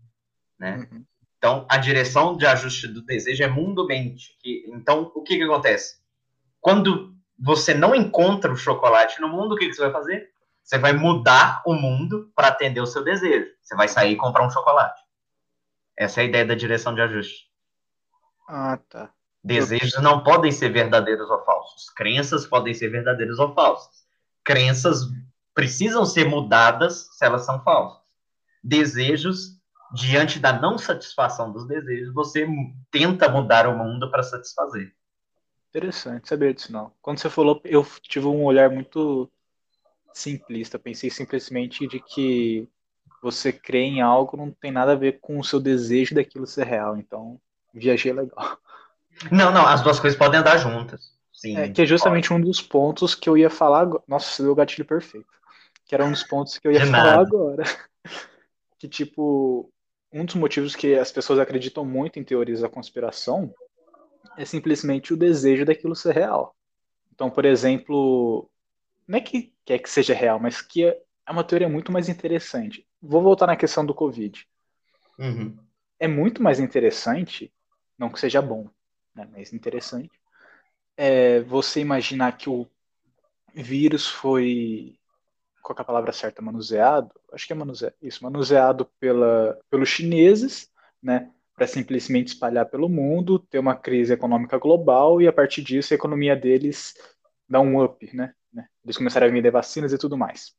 Né? 0.59 0.87
Uhum. 0.91 1.05
Então, 1.37 1.65
a 1.67 1.77
direção 1.77 2.37
de 2.37 2.45
ajuste 2.45 2.87
do 2.87 3.01
desejo 3.01 3.43
é 3.43 3.47
mundo-mente. 3.47 4.37
Então, 4.67 5.11
o 5.15 5.23
que, 5.23 5.37
que 5.37 5.43
acontece? 5.43 5.99
Quando 6.59 7.15
você 7.39 7.73
não 7.73 7.95
encontra 7.95 8.51
o 8.51 8.55
chocolate 8.55 9.19
no 9.19 9.27
mundo, 9.27 9.55
o 9.55 9.57
que, 9.57 9.67
que 9.67 9.73
você 9.73 9.81
vai 9.81 9.91
fazer? 9.91 10.29
Você 10.63 10.77
vai 10.77 10.93
mudar 10.93 11.63
o 11.65 11.73
mundo 11.73 12.31
para 12.35 12.49
atender 12.49 12.79
o 12.79 12.85
seu 12.85 13.03
desejo. 13.03 13.47
Você 13.59 13.75
vai 13.75 13.87
sair 13.87 14.11
e 14.13 14.15
comprar 14.15 14.45
um 14.45 14.51
chocolate. 14.51 15.01
Essa 15.97 16.21
é 16.21 16.23
a 16.23 16.27
ideia 16.27 16.45
da 16.45 16.53
direção 16.53 16.93
de 16.93 17.01
ajuste. 17.01 17.50
Ah, 18.47 18.77
tá. 18.89 19.11
Desejos 19.43 20.01
não 20.01 20.23
podem 20.23 20.51
ser 20.51 20.69
verdadeiros 20.69 21.29
ou 21.29 21.43
falsos. 21.43 21.89
Crenças 21.89 22.45
podem 22.45 22.73
ser 22.73 22.89
verdadeiras 22.89 23.39
ou 23.39 23.53
falsas. 23.53 24.05
Crenças 24.43 25.07
precisam 25.53 26.05
ser 26.05 26.29
mudadas 26.29 27.09
se 27.13 27.25
elas 27.25 27.45
são 27.45 27.63
falsas. 27.63 28.01
Desejos, 28.63 29.59
diante 29.93 30.39
da 30.39 30.53
não 30.53 30.77
satisfação 30.77 31.51
dos 31.51 31.67
desejos, 31.67 32.13
você 32.13 32.47
tenta 32.91 33.27
mudar 33.27 33.67
o 33.67 33.77
mundo 33.77 34.09
para 34.11 34.21
satisfazer. 34.21 34.93
Interessante 35.69 36.27
saber 36.27 36.53
disso, 36.53 36.71
não. 36.71 36.93
Quando 37.01 37.19
você 37.19 37.29
falou, 37.29 37.59
eu 37.63 37.85
tive 38.01 38.27
um 38.27 38.43
olhar 38.43 38.69
muito 38.69 39.31
simplista. 40.13 40.77
Pensei 40.77 41.09
simplesmente 41.09 41.87
de 41.87 41.99
que 41.99 42.67
você 43.21 43.51
crê 43.51 43.79
em 43.79 44.01
algo 44.01 44.37
não 44.37 44.51
tem 44.51 44.71
nada 44.71 44.91
a 44.91 44.95
ver 44.95 45.19
com 45.19 45.39
o 45.39 45.43
seu 45.43 45.59
desejo 45.59 46.13
daquilo 46.13 46.45
ser 46.45 46.65
real. 46.65 46.97
Então, 46.97 47.39
viajei 47.73 48.13
legal. 48.13 48.57
Não, 49.31 49.51
não, 49.51 49.65
as 49.65 49.81
duas 49.81 49.99
coisas 49.99 50.17
podem 50.17 50.39
andar 50.39 50.57
juntas. 50.57 51.11
Sim, 51.31 51.57
é, 51.57 51.69
que 51.69 51.81
é 51.81 51.85
justamente 51.85 52.29
pode. 52.29 52.41
um 52.41 52.45
dos 52.45 52.61
pontos 52.61 53.15
que 53.15 53.29
eu 53.29 53.37
ia 53.37 53.49
falar 53.49 53.81
agora. 53.81 54.03
Nossa, 54.07 54.31
você 54.31 54.43
deu 54.43 54.51
o 54.51 54.55
gatilho 54.55 54.85
perfeito. 54.85 55.27
Que 55.85 55.95
era 55.95 56.05
um 56.05 56.11
dos 56.11 56.23
pontos 56.23 56.57
que 56.57 56.67
eu 56.67 56.71
ia 56.71 56.85
falar 56.85 57.19
agora. 57.19 57.63
Que, 58.79 58.87
tipo, 58.87 59.71
um 60.11 60.25
dos 60.25 60.33
motivos 60.33 60.75
que 60.75 60.95
as 60.95 61.11
pessoas 61.11 61.37
acreditam 61.37 61.85
muito 61.85 62.17
em 62.17 62.23
teorias 62.23 62.61
da 62.61 62.67
conspiração 62.67 63.53
é 64.35 64.43
simplesmente 64.43 65.13
o 65.13 65.17
desejo 65.17 65.63
daquilo 65.63 65.95
ser 65.95 66.15
real. 66.15 66.55
Então, 67.13 67.29
por 67.29 67.45
exemplo, 67.45 68.49
não 69.07 69.19
é 69.19 69.21
que 69.21 69.53
quer 69.63 69.77
que 69.77 69.87
seja 69.87 70.15
real, 70.15 70.39
mas 70.39 70.63
que 70.63 70.83
é 70.83 70.99
uma 71.29 71.43
teoria 71.43 71.69
muito 71.69 71.91
mais 71.91 72.09
interessante. 72.09 72.83
Vou 72.99 73.21
voltar 73.21 73.45
na 73.45 73.55
questão 73.55 73.85
do 73.85 73.93
Covid. 73.93 74.47
Uhum 75.19 75.55
é 76.01 76.07
muito 76.07 76.41
mais 76.41 76.59
interessante, 76.59 77.53
não 78.01 78.09
que 78.09 78.19
seja 78.19 78.41
bom, 78.41 78.67
né, 79.13 79.29
mas 79.31 79.53
interessante, 79.53 80.09
é 80.97 81.39
você 81.41 81.79
imaginar 81.79 82.35
que 82.35 82.49
o 82.49 82.67
vírus 83.53 84.07
foi 84.07 84.97
qual 85.61 85.77
é 85.77 85.81
a 85.81 85.85
palavra 85.85 86.11
certa, 86.11 86.41
manuseado, 86.41 87.11
acho 87.31 87.45
que 87.45 87.53
é 87.53 87.55
manuseado, 87.55 87.95
isso, 88.01 88.23
manuseado 88.23 88.85
pela, 88.99 89.55
pelos 89.69 89.87
chineses, 89.87 90.71
né, 91.01 91.31
para 91.55 91.67
simplesmente 91.67 92.29
espalhar 92.29 92.65
pelo 92.65 92.89
mundo, 92.89 93.37
ter 93.37 93.59
uma 93.59 93.75
crise 93.75 94.13
econômica 94.13 94.57
global 94.57 95.21
e 95.21 95.27
a 95.27 95.33
partir 95.33 95.61
disso 95.61 95.93
a 95.93 95.95
economia 95.95 96.35
deles 96.35 96.95
dá 97.47 97.61
um 97.61 97.83
up, 97.83 98.15
né, 98.15 98.33
né. 98.51 98.67
Eles 98.83 98.97
começaram 98.97 99.27
a 99.27 99.29
vender 99.29 99.51
vacinas 99.51 99.93
e 99.93 99.97
tudo 99.99 100.17
mais. 100.17 100.55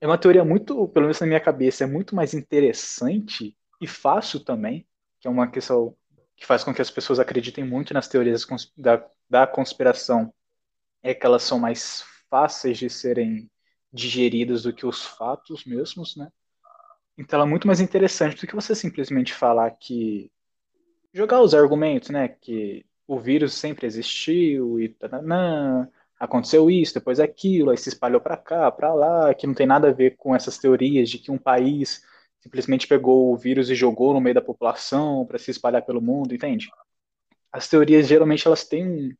É 0.00 0.06
uma 0.06 0.18
teoria 0.18 0.44
muito, 0.44 0.88
pelo 0.88 1.04
menos 1.04 1.20
na 1.20 1.28
minha 1.28 1.40
cabeça, 1.40 1.84
é 1.84 1.86
muito 1.86 2.16
mais 2.16 2.34
interessante 2.34 3.56
e 3.80 3.86
fácil 3.86 4.40
também, 4.40 4.84
que 5.20 5.28
é 5.28 5.30
uma 5.30 5.46
questão 5.46 5.94
que 6.42 6.46
faz 6.46 6.64
com 6.64 6.74
que 6.74 6.82
as 6.82 6.90
pessoas 6.90 7.20
acreditem 7.20 7.62
muito 7.62 7.94
nas 7.94 8.08
teorias 8.08 8.44
da, 8.76 9.06
da 9.30 9.46
conspiração, 9.46 10.34
é 11.00 11.14
que 11.14 11.24
elas 11.24 11.44
são 11.44 11.56
mais 11.56 12.04
fáceis 12.28 12.78
de 12.78 12.90
serem 12.90 13.48
digeridas 13.92 14.64
do 14.64 14.72
que 14.72 14.84
os 14.84 15.06
fatos 15.06 15.64
mesmos, 15.64 16.16
né? 16.16 16.28
Então 17.16 17.38
ela 17.38 17.46
é 17.46 17.50
muito 17.50 17.68
mais 17.68 17.80
interessante 17.80 18.40
do 18.40 18.46
que 18.48 18.56
você 18.56 18.74
simplesmente 18.74 19.32
falar 19.32 19.70
que 19.70 20.32
jogar 21.14 21.40
os 21.40 21.54
argumentos, 21.54 22.10
né? 22.10 22.26
Que 22.26 22.84
o 23.06 23.20
vírus 23.20 23.54
sempre 23.54 23.86
existiu 23.86 24.80
e 24.80 24.88
tananã, 24.88 25.88
aconteceu 26.18 26.68
isso, 26.68 26.94
depois 26.94 27.20
aquilo, 27.20 27.70
aí 27.70 27.78
se 27.78 27.88
espalhou 27.88 28.20
para 28.20 28.36
cá, 28.36 28.68
para 28.72 28.92
lá, 28.92 29.32
que 29.32 29.46
não 29.46 29.54
tem 29.54 29.66
nada 29.66 29.90
a 29.90 29.92
ver 29.92 30.16
com 30.16 30.34
essas 30.34 30.58
teorias 30.58 31.08
de 31.08 31.18
que 31.18 31.30
um 31.30 31.38
país 31.38 32.02
simplesmente 32.42 32.88
pegou 32.88 33.32
o 33.32 33.36
vírus 33.36 33.70
e 33.70 33.74
jogou 33.74 34.12
no 34.12 34.20
meio 34.20 34.34
da 34.34 34.40
população 34.42 35.24
para 35.24 35.38
se 35.38 35.50
espalhar 35.52 35.82
pelo 35.82 36.02
mundo, 36.02 36.34
entende? 36.34 36.68
As 37.52 37.68
teorias 37.68 38.08
geralmente 38.08 38.46
elas 38.46 38.64
têm 38.64 38.84
um 38.84 39.16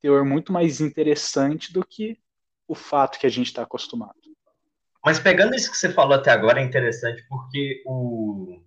teor 0.00 0.24
muito 0.24 0.52
mais 0.52 0.80
interessante 0.80 1.72
do 1.72 1.86
que 1.86 2.18
o 2.66 2.74
fato 2.74 3.18
que 3.18 3.26
a 3.26 3.30
gente 3.30 3.46
está 3.46 3.62
acostumado. 3.62 4.20
Mas 5.04 5.20
pegando 5.20 5.54
isso 5.54 5.70
que 5.70 5.76
você 5.76 5.92
falou 5.92 6.14
até 6.14 6.30
agora 6.32 6.60
é 6.60 6.64
interessante 6.64 7.24
porque 7.28 7.82
o 7.86 8.60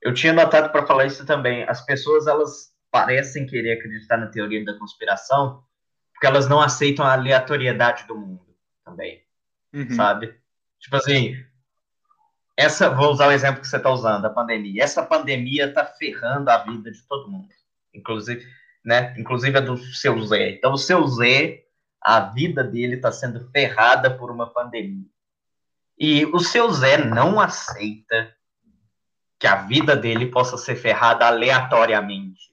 eu 0.00 0.12
tinha 0.12 0.32
notado 0.32 0.70
para 0.72 0.84
falar 0.84 1.06
isso 1.06 1.24
também. 1.24 1.62
As 1.64 1.84
pessoas 1.84 2.26
elas 2.26 2.72
parecem 2.90 3.46
querer 3.46 3.78
acreditar 3.78 4.16
na 4.16 4.26
teoria 4.26 4.64
da 4.64 4.78
conspiração 4.78 5.64
porque 6.12 6.26
elas 6.26 6.48
não 6.48 6.60
aceitam 6.60 7.04
a 7.04 7.12
aleatoriedade 7.12 8.06
do 8.06 8.16
mundo 8.16 8.54
também, 8.84 9.24
uhum. 9.72 9.90
sabe? 9.90 10.32
Tipo 10.78 10.96
assim, 10.96 11.36
essa 12.56 12.90
vou 12.90 13.10
usar 13.10 13.28
o 13.28 13.32
exemplo 13.32 13.60
que 13.60 13.68
você 13.68 13.76
está 13.76 13.90
usando, 13.90 14.24
a 14.24 14.30
pandemia. 14.30 14.82
Essa 14.82 15.02
pandemia 15.02 15.66
está 15.66 15.84
ferrando 15.84 16.48
a 16.48 16.58
vida 16.58 16.90
de 16.90 17.02
todo 17.02 17.30
mundo, 17.30 17.48
inclusive, 17.94 18.44
né? 18.84 19.14
Inclusive 19.18 19.56
a 19.58 19.60
do 19.60 19.76
seu 19.76 20.20
Zé. 20.26 20.50
Então 20.50 20.72
o 20.72 20.78
seu 20.78 21.06
Zé 21.06 21.62
a 22.02 22.20
vida 22.20 22.64
dele 22.64 22.96
está 22.96 23.12
sendo 23.12 23.48
ferrada 23.50 24.10
por 24.10 24.30
uma 24.30 24.48
pandemia. 24.48 25.06
E 25.96 26.26
o 26.26 26.40
seu 26.40 26.70
Zé 26.72 26.98
não 26.98 27.38
aceita 27.38 28.34
que 29.38 29.46
a 29.46 29.56
vida 29.56 29.94
dele 29.94 30.26
possa 30.26 30.56
ser 30.56 30.74
ferrada 30.74 31.26
aleatoriamente. 31.26 32.50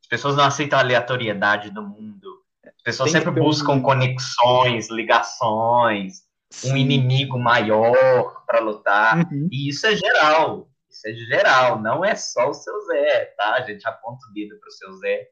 As 0.00 0.06
pessoas 0.06 0.36
não 0.36 0.44
aceitam 0.44 0.78
a 0.78 0.82
aleatoriedade 0.82 1.70
do 1.70 1.82
mundo. 1.82 2.42
As 2.64 2.82
pessoas 2.82 3.10
Tem 3.10 3.20
sempre 3.20 3.40
buscam 3.40 3.74
um... 3.74 3.82
conexões, 3.82 4.90
ligações. 4.90 6.23
Um 6.64 6.76
inimigo 6.76 7.38
maior 7.38 8.44
para 8.46 8.60
lutar. 8.60 9.18
Uhum. 9.30 9.48
E 9.50 9.68
isso 9.68 9.86
é 9.86 9.96
geral. 9.96 10.68
Isso 10.88 11.08
é 11.08 11.12
geral. 11.12 11.80
Não 11.80 12.04
é 12.04 12.14
só 12.14 12.48
o 12.48 12.54
seu 12.54 12.80
Zé, 12.86 13.26
tá? 13.36 13.54
A 13.54 13.62
gente 13.62 13.86
aponta 13.86 14.26
o 14.28 14.32
dedo 14.32 14.58
para 14.58 14.68
o 14.68 14.72
seu 14.72 14.92
Zé, 14.98 15.28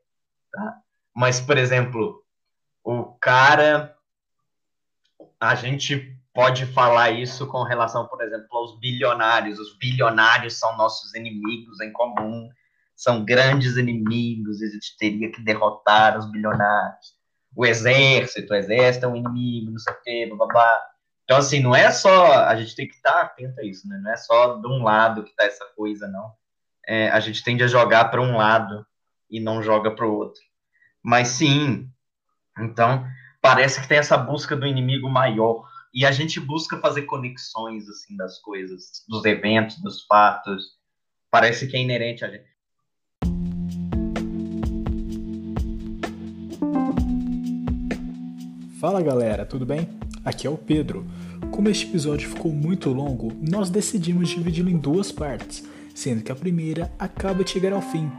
tá? 0.51 0.79
Mas, 1.15 1.41
por 1.41 1.57
exemplo, 1.57 2.23
o 2.83 3.05
cara. 3.21 3.97
A 5.39 5.57
gente 5.57 6.17
pode 6.33 6.67
falar 6.67 7.11
isso 7.11 7.47
com 7.47 7.63
relação, 7.63 8.07
por 8.07 8.23
exemplo, 8.23 8.47
aos 8.53 8.79
bilionários. 8.79 9.59
Os 9.59 9.77
bilionários 9.77 10.59
são 10.59 10.77
nossos 10.77 11.15
inimigos 11.15 11.81
em 11.81 11.93
comum, 11.93 12.49
são 12.95 13.25
grandes 13.25 13.77
inimigos, 13.77 14.63
a 14.63 14.67
gente 14.67 14.97
teria 14.97 15.31
que 15.31 15.43
derrotar 15.43 16.17
os 16.17 16.31
bilionários. 16.31 17.17
O 17.55 17.67
exército, 17.67 18.53
o 18.53 18.57
exército 18.57 19.07
é 19.07 19.09
um 19.09 19.17
inimigo, 19.17 19.73
não 19.73 19.79
sei 19.79 19.93
o 19.93 20.01
quê, 20.03 20.31
blá. 20.35 20.92
Então, 21.33 21.41
assim, 21.41 21.61
não 21.61 21.75
é 21.75 21.91
só. 21.91 22.45
A 22.45 22.55
gente 22.57 22.77
tem 22.77 22.87
que 22.87 22.95
estar 22.95 23.23
atento 23.23 23.59
a 23.59 23.65
isso, 23.65 23.89
né? 23.89 23.99
Não 24.03 24.13
é 24.13 24.17
só 24.19 24.57
de 24.57 24.67
um 24.69 24.83
lado 24.83 25.25
que 25.25 25.31
está 25.31 25.45
essa 25.45 25.65
coisa, 25.75 26.07
não. 26.07 26.31
É, 26.87 27.09
a 27.09 27.21
gente 27.21 27.43
tende 27.43 27.65
a 27.65 27.67
jogar 27.67 28.11
para 28.11 28.21
um 28.21 28.37
lado 28.37 28.85
e 29.31 29.41
não 29.41 29.63
joga 29.63 29.91
para 29.91 30.07
o 30.07 30.15
outro. 30.15 30.43
Mas 31.03 31.29
sim, 31.29 31.89
então, 32.59 33.07
parece 33.41 33.81
que 33.81 33.89
tem 33.89 33.97
essa 33.97 34.19
busca 34.19 34.55
do 34.55 34.67
inimigo 34.67 35.09
maior. 35.09 35.67
E 35.95 36.05
a 36.05 36.13
gente 36.13 36.39
busca 36.39 36.77
fazer 36.77 37.05
conexões, 37.05 37.89
assim, 37.89 38.15
das 38.15 38.39
coisas, 38.39 39.03
dos 39.09 39.25
eventos, 39.25 39.81
dos 39.81 40.05
fatos. 40.05 40.77
Parece 41.31 41.67
que 41.67 41.79
é 41.79 41.81
inerente 41.81 42.27
a 42.27 42.29
gente. 42.29 42.53
Fala 48.79 49.01
galera, 49.01 49.47
tudo 49.47 49.65
bem? 49.65 50.12
Aqui 50.25 50.47
é 50.47 50.51
o 50.51 50.57
Pedro. 50.57 51.05
Como 51.51 51.69
este 51.69 51.87
episódio 51.87 52.29
ficou 52.29 52.53
muito 52.53 52.91
longo, 52.91 53.33
nós 53.41 53.69
decidimos 53.69 54.29
dividi-lo 54.29 54.71
em 54.71 54.77
duas 54.77 55.11
partes, 55.11 55.65
sendo 55.95 56.23
que 56.23 56.31
a 56.31 56.37
primeira 56.37 56.93
acaba 56.99 57.43
de 57.43 57.51
chegar 57.51 57.73
ao 57.73 57.83
fim, 57.83 58.11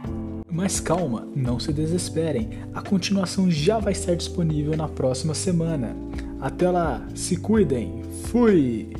mas 0.50 0.80
calma, 0.80 1.26
não 1.34 1.58
se 1.58 1.72
desesperem, 1.72 2.50
a 2.74 2.82
continuação 2.82 3.50
já 3.50 3.78
vai 3.78 3.92
estar 3.92 4.14
disponível 4.14 4.76
na 4.76 4.86
próxima 4.86 5.34
semana. 5.34 5.96
Até 6.40 6.70
lá, 6.70 7.04
se 7.14 7.36
cuidem, 7.38 8.02
fui! 8.26 8.92